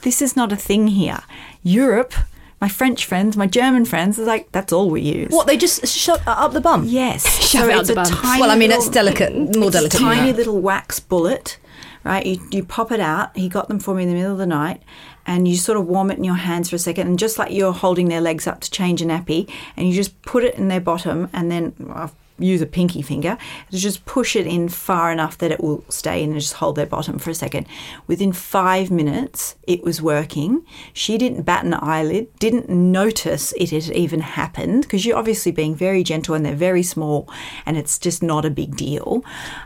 [0.03, 1.21] this is not a thing here.
[1.63, 2.13] Europe,
[2.61, 5.31] my French friends, my German friends, is like, that's all we use.
[5.31, 6.85] What they just shut up the bum?
[6.87, 7.25] Yes.
[7.49, 8.07] Shove so it up the bum.
[8.07, 9.99] tiny Well, I mean, little- it's delicate, more it's delicate.
[10.01, 11.59] tiny little wax bullet,
[12.05, 12.25] right?
[12.27, 13.37] You, you pop it out.
[13.37, 14.83] He got them for me in the middle of the night,
[15.27, 17.53] and you sort of warm it in your hands for a second, and just like
[17.53, 20.69] you're holding their legs up to change a nappy, and you just put it in
[20.69, 21.75] their bottom, and then.
[21.95, 23.37] I'll Use a pinky finger
[23.71, 26.77] to just push it in far enough that it will stay in and just hold
[26.77, 27.67] their bottom for a second.
[28.07, 30.65] Within five minutes, it was working.
[30.93, 35.75] She didn't bat an eyelid, didn't notice it had even happened because you're obviously being
[35.75, 37.29] very gentle and they're very small
[37.67, 39.25] and it's just not a big deal.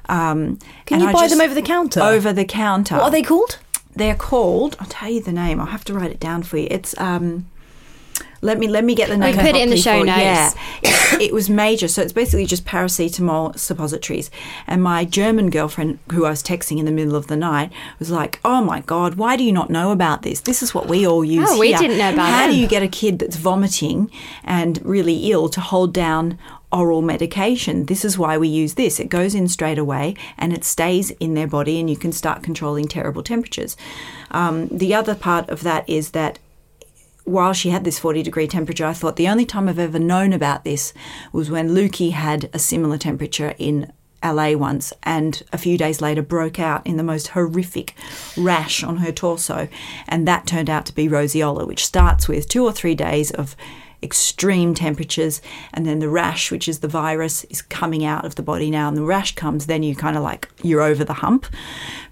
[0.08, 2.00] Um, Can you I buy them over the counter?
[2.00, 2.96] Over the counter.
[2.96, 3.58] What are they called?
[3.94, 4.76] They're called.
[4.80, 5.60] I'll tell you the name.
[5.60, 6.68] I'll have to write it down for you.
[6.70, 7.46] It's um.
[8.44, 9.36] Let me let me get the name.
[9.36, 10.18] We put it in the show notes.
[10.18, 10.50] Yeah,
[10.82, 11.86] it, it was major.
[11.86, 14.32] So it's basically just paracetamol suppositories.
[14.66, 17.70] And my German girlfriend, who I was texting in the middle of the night,
[18.00, 20.40] was like, "Oh my god, why do you not know about this?
[20.40, 21.78] This is what we all use Oh, we here.
[21.78, 24.10] didn't know about How it." do you get a kid that's vomiting
[24.42, 26.38] and really ill to hold down?"
[26.74, 27.84] oral medication.
[27.84, 28.98] This is why we use this.
[28.98, 32.42] It goes in straight away and it stays in their body, and you can start
[32.42, 33.76] controlling terrible temperatures.
[34.30, 36.38] Um, the other part of that is that
[37.24, 40.32] while she had this 40 degree temperature, I thought the only time I've ever known
[40.32, 40.92] about this
[41.32, 43.92] was when Lukey had a similar temperature in
[44.24, 47.94] LA once and a few days later broke out in the most horrific
[48.36, 49.68] rash on her torso.
[50.06, 53.56] And that turned out to be roseola, which starts with two or three days of
[54.02, 55.40] extreme temperatures
[55.72, 58.88] and then the rash which is the virus is coming out of the body now
[58.88, 61.46] and the rash comes then you kind of like you're over the hump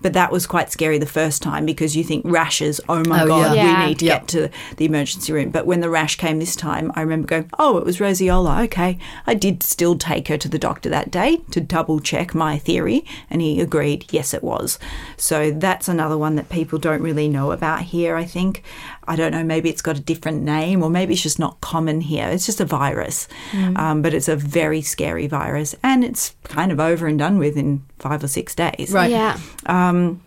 [0.01, 3.27] but that was quite scary the first time because you think rashes oh my Oh,
[3.27, 3.65] god yeah.
[3.65, 3.81] Yeah.
[3.83, 4.21] we need to Yep.
[4.21, 7.51] get to the emergency room but when the rash came this time i remember going
[7.59, 11.39] oh it was roseola okay i did still take her to the doctor that day
[11.51, 14.79] to double check my theory and he agreed yes it was
[15.17, 18.63] so that's another one that people don't really know about here i think
[19.09, 22.01] i don't know maybe it's got a different name or maybe it's just not common
[22.01, 23.29] here it's just a virus
[23.77, 27.57] um, but it's a very scary virus and it's kind of over and done with
[27.57, 29.11] in five or six days Right.
[29.11, 29.39] Yeah.
[29.67, 30.21] um,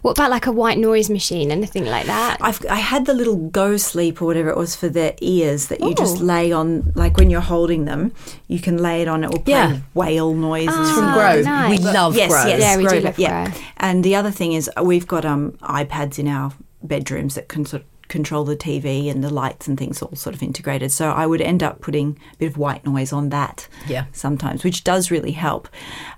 [0.00, 2.38] What about like a white noise machine, anything like that?
[2.40, 5.80] I've, I had the little go sleep or whatever it was for their ears that
[5.80, 8.12] you just lay on, like when you're holding them,
[8.48, 9.24] you can lay it on.
[9.24, 9.80] It will play Yeah.
[9.92, 10.74] whale noises.
[10.74, 11.44] Ah, From Grove.
[11.44, 11.70] nice.
[11.70, 12.46] We love yes, Grove.
[12.48, 13.44] yes, Yeah, we do love yeah.
[13.44, 13.62] Grove.
[13.76, 16.52] And the other thing is, uh, we've got um, iPads in our
[16.82, 20.34] bedrooms that can sort of control the TV and the lights and things all sort
[20.34, 20.90] of integrated.
[20.92, 24.04] So I would end up putting a bit of white noise on that Yeah.
[24.12, 25.68] sometimes, which does really help.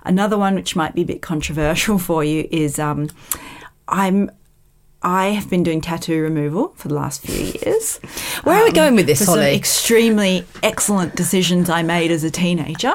[0.05, 3.09] Another one which might be a bit controversial for you is um,
[3.87, 4.29] I'm
[5.03, 7.97] I have been doing tattoo removal for the last few years.
[8.43, 12.31] Where are we going with this, for some extremely excellent decisions I made as a
[12.31, 12.93] teenager,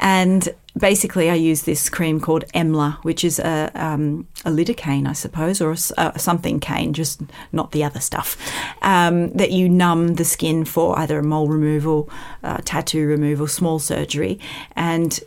[0.00, 5.12] and basically I use this cream called Emla, which is a um, a lidocaine, I
[5.12, 7.20] suppose, or a uh, something cane, just
[7.52, 8.36] not the other stuff.
[8.82, 12.08] Um, that you numb the skin for either a mole removal,
[12.42, 14.38] uh, tattoo removal, small surgery,
[14.76, 15.20] and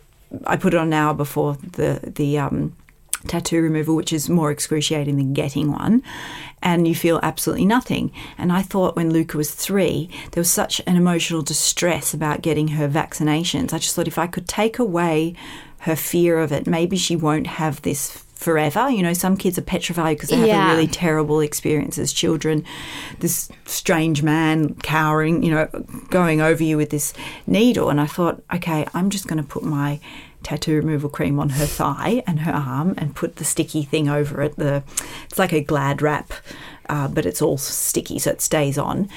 [0.46, 2.76] I put it on an hour before the the um,
[3.28, 6.04] tattoo removal, which is more excruciating than getting one,
[6.62, 8.12] and you feel absolutely nothing.
[8.38, 12.70] And I thought when Luca was three, there was such an emotional distress about getting
[12.70, 13.74] her vaccinations.
[13.74, 15.36] I just thought if I could take away
[15.80, 18.90] her fear of it, maybe she won't have this forever.
[18.90, 20.72] You know, some kids are petrified because they have Yeah.
[20.72, 22.64] a really terrible experience as children.
[23.20, 25.68] This strange man cowering, you know,
[26.10, 27.14] going over you with this
[27.46, 27.90] needle.
[27.90, 30.00] And I thought, okay, I'm just going to put my
[30.44, 34.42] tattoo removal cream on her thigh and her arm and put the sticky thing over
[34.42, 34.56] it.
[34.56, 34.84] The
[35.26, 36.34] it's like a glad wrap.
[36.90, 39.08] Uh, but it's all sticky, so it stays on.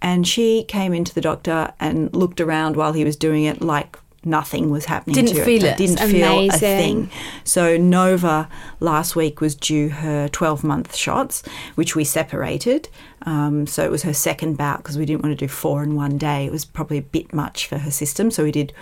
[0.00, 3.98] And she came into the doctor and looked around while he was doing it, like
[4.26, 5.72] nothing was happening Didn't to feel it.
[5.72, 5.76] it.
[5.76, 7.10] Didn't feel a thing.
[7.44, 8.48] So Nova
[8.80, 11.42] last week was due her 12 month shots,
[11.74, 12.88] which we separated.
[13.22, 15.94] Um, so it was her second bout because we didn't want to do four in
[15.94, 16.46] one day.
[16.46, 18.30] It was probably a bit much for her system.
[18.30, 18.72] So we did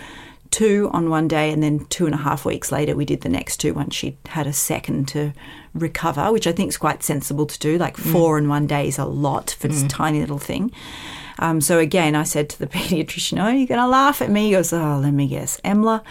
[0.53, 3.29] two on one day and then two and a half weeks later we did the
[3.29, 5.33] next two once she'd had a second to
[5.73, 7.77] recover, which I think is quite sensible to do.
[7.79, 10.71] Like four in one day is a lot for this tiny little thing.
[11.39, 14.45] Um, so again, I said to the pediatrician, "Oh, you're going to laugh at me?"
[14.45, 16.03] He goes, "Oh, let me guess, Emla."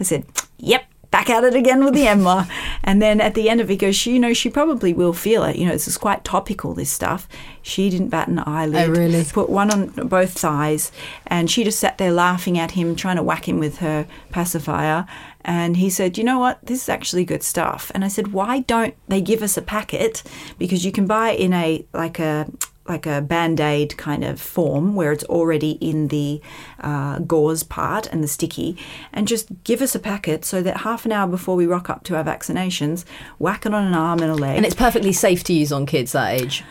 [0.00, 0.24] I said,
[0.58, 2.48] "Yep." Back at it again with the Emla.
[2.84, 5.12] And then at the end of it, he goes, she, you know, she probably will
[5.12, 5.56] feel it.
[5.56, 7.28] You know, this is quite topical, this stuff.
[7.62, 8.88] She didn't bat an eyelid.
[8.88, 9.24] Oh, really?
[9.24, 10.92] Put one on both thighs.
[11.26, 15.06] And she just sat there laughing at him, trying to whack him with her pacifier.
[15.42, 16.64] And he said, You know what?
[16.64, 17.90] This is actually good stuff.
[17.94, 20.22] And I said, Why don't they give us a packet?
[20.58, 22.46] Because you can buy in a, like a,
[22.86, 26.40] like a band-aid kind of form where it's already in the
[26.80, 28.76] uh, gauze part and the sticky
[29.12, 32.04] and just give us a packet so that half an hour before we rock up
[32.04, 33.04] to our vaccinations
[33.38, 35.86] whack it on an arm and a leg And it's perfectly safe to use on
[35.86, 36.64] kids that age.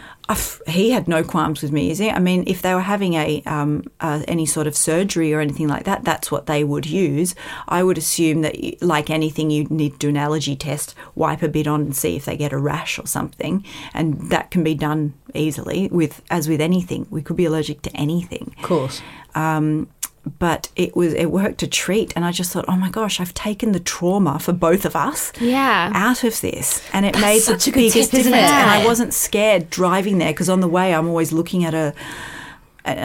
[0.67, 2.15] He had no qualms with me using it.
[2.15, 5.67] I mean, if they were having a um, uh, any sort of surgery or anything
[5.67, 7.33] like that, that's what they would use.
[7.67, 11.47] I would assume that, like anything, you need to do an allergy test, wipe a
[11.47, 14.75] bit on, and see if they get a rash or something, and that can be
[14.75, 15.89] done easily.
[15.91, 19.01] With as with anything, we could be allergic to anything Of course.
[20.37, 22.13] But it was it worked a treat.
[22.15, 25.31] And i just thought oh my gosh i've taken the trauma for both of us
[25.39, 25.91] Yeah.
[25.93, 26.81] out of this.
[26.93, 28.51] And it made such the biggest tip, isn't difference.
[28.51, 31.93] And i wasn't scared driving there because on the way i'm always looking at a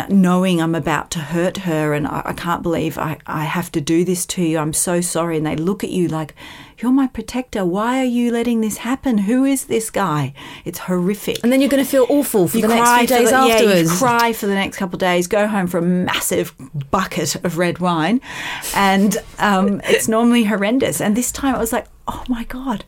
[0.09, 3.80] knowing I'm about to hurt her and I, I can't believe I, I have to
[3.80, 4.59] do this to you.
[4.59, 5.37] I'm so sorry.
[5.37, 6.35] And they look at you like,
[6.78, 7.64] you're my protector.
[7.64, 9.18] Why are you letting this happen?
[9.18, 10.35] Who is this guy?
[10.64, 13.37] It's horrific And then you're going to feel awful for the next few days the-
[13.49, 16.55] Yeah, you cry for the next couple of days, go home for a massive
[16.91, 18.20] bucket of red wine,
[18.74, 21.01] and um, it's normally horrendous.
[21.01, 22.85] And this time it was like, oh my god.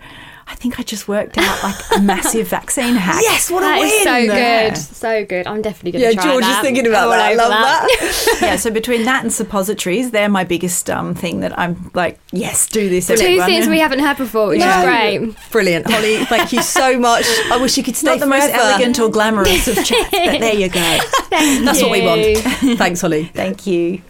[0.48, 3.20] I think I just worked out like a massive vaccine hack.
[3.22, 3.88] Yes, what a That win!
[3.88, 4.68] is so Yeah.
[4.68, 4.78] good.
[4.78, 5.46] So good.
[5.46, 6.58] I'm definitely going to Yeah, to try George that.
[6.58, 7.20] is thinking about I'm that.
[7.20, 8.38] I love that.
[8.42, 12.68] yeah, so between that and suppositories, they're my biggest um, thing that I'm like, yes,
[12.68, 13.08] do this.
[13.08, 13.46] Two everyone.
[13.46, 14.68] things we haven't heard before, which No.
[14.78, 15.50] is great.
[15.50, 16.24] Brilliant, Holly.
[16.26, 17.24] Thank you so much.
[17.50, 20.54] I wish you could stay Not the most elegant or glamorous of chats, but there
[20.54, 20.98] you go.
[21.30, 22.22] That's what we want.
[22.78, 23.24] Thanks, Holly.
[23.34, 24.00] Thank you.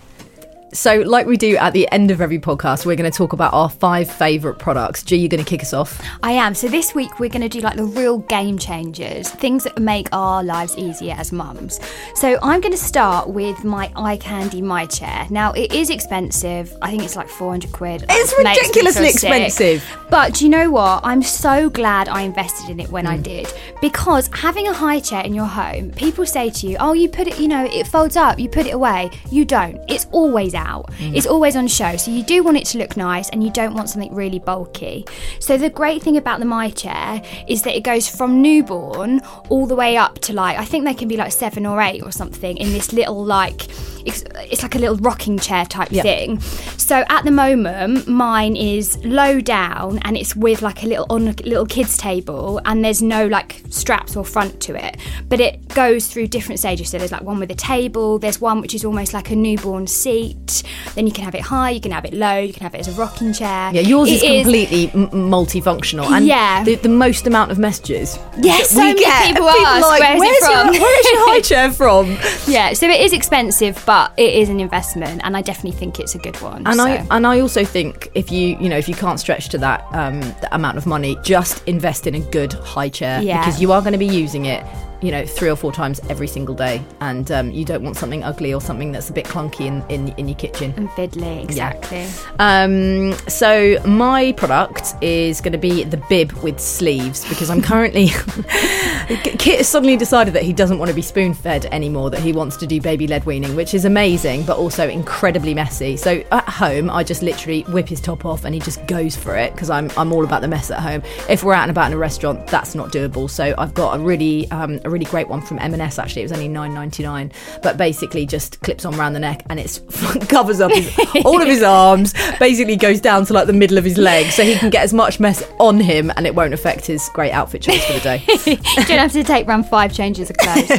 [0.77, 3.55] So, like we do at the end of every podcast, we're going to talk about
[3.55, 5.03] our five favourite products.
[5.03, 6.03] G, you're going to kick us off.
[6.22, 6.55] I am.
[6.55, 10.09] So this week we're going to do like the real game changers, things that make
[10.12, 11.81] our lives easier as mums.
[12.14, 15.31] So I'm going to start with my iCandy MiChair.
[15.31, 16.77] Now it is expensive.
[16.83, 18.05] I think it's like 400 quid.
[18.11, 19.83] It's me ridiculously expensive.
[20.11, 21.01] But do you know what?
[21.05, 23.11] I'm so glad I invested in it when Mm.
[23.11, 26.93] I did because having a high chair in your home, people say to you, "Oh,
[26.93, 29.81] you put it, you know, it folds up, you put it away." You don't.
[29.89, 30.66] It's always out.
[30.67, 31.17] Mm.
[31.17, 31.97] It's always on show.
[31.97, 35.05] So you do want it to look nice and you don't want something really bulky.
[35.41, 39.77] So the great thing about the MiChair is that it goes from newborn all the
[39.77, 42.57] way up to like I think they can be like 7 or 8 or something
[42.57, 43.69] in this little like
[44.07, 46.03] it's, it's like a little rocking chair type Yep.
[46.05, 46.41] thing.
[46.41, 51.27] So at the moment, mine is low down and it's with like a little on
[51.27, 54.97] a little kids table, and there's no like straps or front to it.
[55.29, 56.89] But it goes through different stages.
[56.91, 58.19] So there's like one with a table.
[58.21, 60.46] There's one which is almost like a newborn seat.
[60.95, 62.81] Then you can have it high, you can have it low, you can have it
[62.81, 63.71] as a rocking chair.
[63.73, 66.07] Yeah, yours It is completely m- multifunctional.
[66.11, 66.65] And Yeah.
[66.65, 68.19] the, the most amount of messages.
[68.41, 71.73] Yeah, that so many people ask, like, "Where's it from?" Your, where's your high chair
[71.73, 72.17] from?
[72.47, 76.15] Yeah, so it is expensive, but it is an investment, and I definitely think it's
[76.15, 76.67] a good one.
[76.67, 76.85] And so.
[76.85, 79.85] I and I also think if you you know if you can't stretch to that
[79.93, 80.23] um,
[80.53, 83.41] amount of money, just invest in a good high chair Yeah.
[83.41, 84.65] because you are going to be using it.
[85.03, 88.25] You know, three or four times every single day, and um, you don't want something
[88.25, 90.73] ugly or something that's a bit clunky in, in, in your kitchen.
[90.77, 92.07] and fiddly, exactly.
[92.39, 98.09] Um, so my product is going to be the bib with sleeves because I'm currently.
[99.39, 102.11] Kit has suddenly decided that he doesn't want to be spoon fed anymore.
[102.11, 105.97] That he wants to do baby led weaning, which is amazing, but also incredibly messy.
[105.97, 109.37] So at home, I just literally whip his top off and he just goes for
[109.37, 111.03] it because I'm I'm all about the mess at home.
[111.29, 113.29] If we're out and about in a restaurant, that's not doable.
[113.29, 115.99] So I've got a really um, a really great one from M&S.
[115.99, 117.32] Actually, it was only nine ninety nine,
[117.62, 119.80] but basically just clips on around the neck and it
[120.28, 122.14] covers up his, all of his arms.
[122.39, 124.95] Basically goes down to like the middle of his legs, so he can get as
[124.95, 128.22] much mess on him and it won't affect his great outfit choice for the day.
[128.47, 130.70] you don't have to take around five changes of clothes.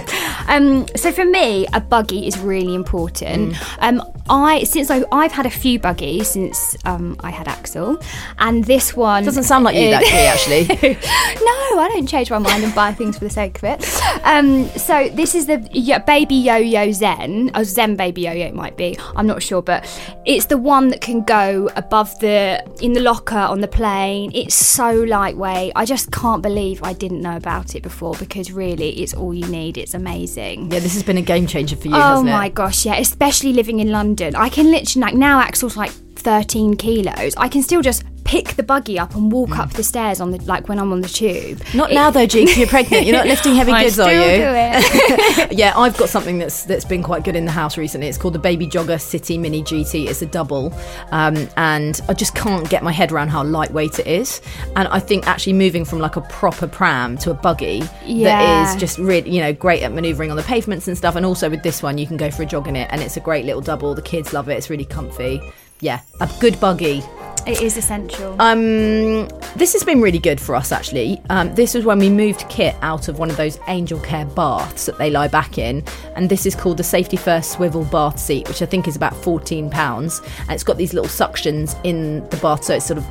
[0.48, 3.54] um, so for me, a buggy is really important.
[3.54, 3.78] Mm.
[3.80, 7.98] Um, I since I, I've had a few buggies since um, I had Axel,
[8.40, 10.68] and this one Doesn't sound like you, that actually.
[10.68, 13.97] no, I don't change my mind and buy things for the sake of it.
[14.24, 18.76] Um, so this is the yeah, Baby Yo-Yo Zen, or Zen Baby Yo-Yo it might
[18.78, 18.98] be.
[19.16, 19.86] I'm not sure, but
[20.26, 24.32] it's the one that can go above the in the locker on the plane.
[24.34, 25.74] It's so lightweight.
[25.76, 29.48] I just can't believe I didn't know about it before because really, it's all you
[29.48, 29.78] need.
[29.78, 30.72] It's amazing.
[30.72, 32.32] Yeah, this has been a game changer for you, Oh hasn't it?
[32.34, 34.36] my gosh, yeah, especially living in London.
[34.36, 35.92] I can literally like now Axel's like
[36.32, 37.34] 13 kilos.
[37.38, 40.38] I can still just pick the buggy up and walk up the stairs on the
[40.40, 41.62] like when I'm on the tube.
[41.74, 42.54] Not It- now though, G.
[42.60, 43.06] You're pregnant.
[43.06, 44.20] You're not lifting heavy goods, are you?
[44.20, 45.52] do it.
[45.58, 48.08] yeah, I've got something that's that's been quite good in the house recently.
[48.08, 50.08] It's called the Baby Jogger City Mini GT.
[50.10, 50.74] It's a double,
[51.12, 54.42] um, and I just can't get my head around how lightweight it is.
[54.76, 58.70] And I think actually moving from like a proper pram to a buggy that Yeah.
[58.70, 61.16] is just really you know great at manoeuvring on the pavements and stuff.
[61.16, 63.16] And also with this one, you can go for a jog in it, and it's
[63.16, 63.96] a great little double.
[63.96, 64.56] The kids love it.
[64.58, 65.42] It's really comfy.
[65.82, 67.04] Yeah, a good buggy.
[67.46, 68.36] It is essential.
[68.42, 71.22] Um, this has been really good for us actually.
[71.30, 74.98] Um, this was when we moved Kit out of one of those Angelcare baths that
[74.98, 75.82] they lie back in,
[76.18, 79.16] and this is called the Safety First Swivel Bath Seat, which I think is about
[79.16, 83.06] fourteen pounds, and it's got these little suctions in the bath, so it's sort of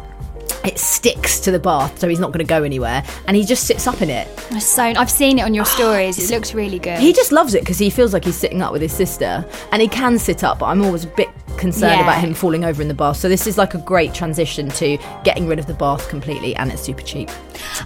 [0.66, 3.66] it sticks to the bath, so he's not going to go anywhere, and he just
[3.66, 4.26] sits up in it.
[4.60, 6.18] so I've seen it on your stories.
[6.18, 6.98] It looks really good.
[6.98, 9.80] He just loves it because he feels like he's sitting up with his sister, and
[9.80, 12.02] he can sit up, but I'm always a bit concerned Yeah.
[12.02, 13.16] about him falling over in the bath.
[13.18, 16.70] So this is like a great transition to getting rid of the bath completely, and
[16.72, 17.30] it's super cheap.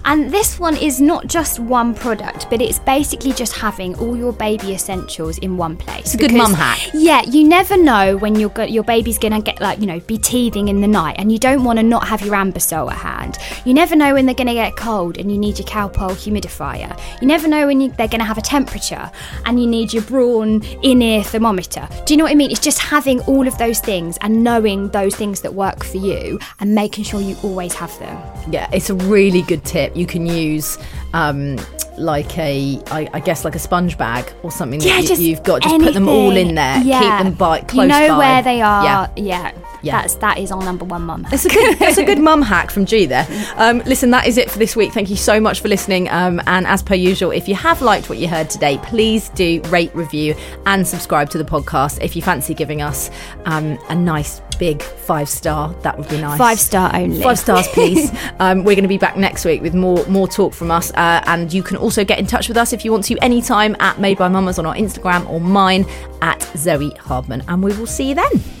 [0.05, 4.33] And this one is not just one product, but it's basically just having all your
[4.33, 6.05] baby essentials in one place.
[6.05, 6.79] It's a good mum hack.
[6.93, 10.67] Yeah, you never know when your your baby's gonna get like you know be teething
[10.67, 13.37] in the night, and you don't want to not have your Anbesol at hand.
[13.65, 16.97] You never know when they're gonna get cold, and you need your Calpol humidifier.
[17.21, 19.09] You never know when you, they're gonna have a temperature,
[19.45, 21.87] and you need your Braun in-ear thermometer.
[22.05, 22.51] Do you know what I mean?
[22.51, 26.39] It's just having all of those things and knowing those things that work for you,
[26.59, 28.17] and making sure you always have them.
[28.49, 29.95] Yeah, it's a really good tip.
[29.95, 30.79] You can use
[31.13, 31.57] um,
[32.01, 35.43] like a, I, I guess, like a sponge bag or something Yeah, you, just you've
[35.43, 35.61] got.
[35.61, 36.81] Just put them all in there.
[36.83, 36.99] Yeah.
[36.99, 38.17] Keep them by close You know by.
[38.17, 38.83] where they are.
[38.83, 39.07] Yeah.
[39.15, 39.51] Yeah.
[39.83, 40.01] Yeah.
[40.01, 41.25] That's that is our number one mum.
[41.31, 41.79] That's a good.
[41.79, 43.25] That's a good mum hack from G there.
[43.55, 44.91] Um, listen, that is it for this week.
[44.93, 46.07] Thank you so much for listening.
[46.09, 49.59] Um, and as per usual, if you have liked what you heard today, please do
[49.69, 50.35] rate, review,
[50.67, 51.99] and subscribe to the podcast.
[52.03, 53.09] If you fancy giving us
[53.45, 56.37] um, a nice big five star, that would be nice.
[56.37, 57.19] Five star only.
[57.19, 58.11] Five stars, please.
[58.39, 61.23] um, we're going to be back next week with more more talk from us, uh,
[61.25, 63.99] and you can also get in touch with us if you want to anytime at
[63.99, 65.87] Made by Mamas on our Instagram or mine
[66.21, 68.60] at Zoe Hardman, and we will see you then.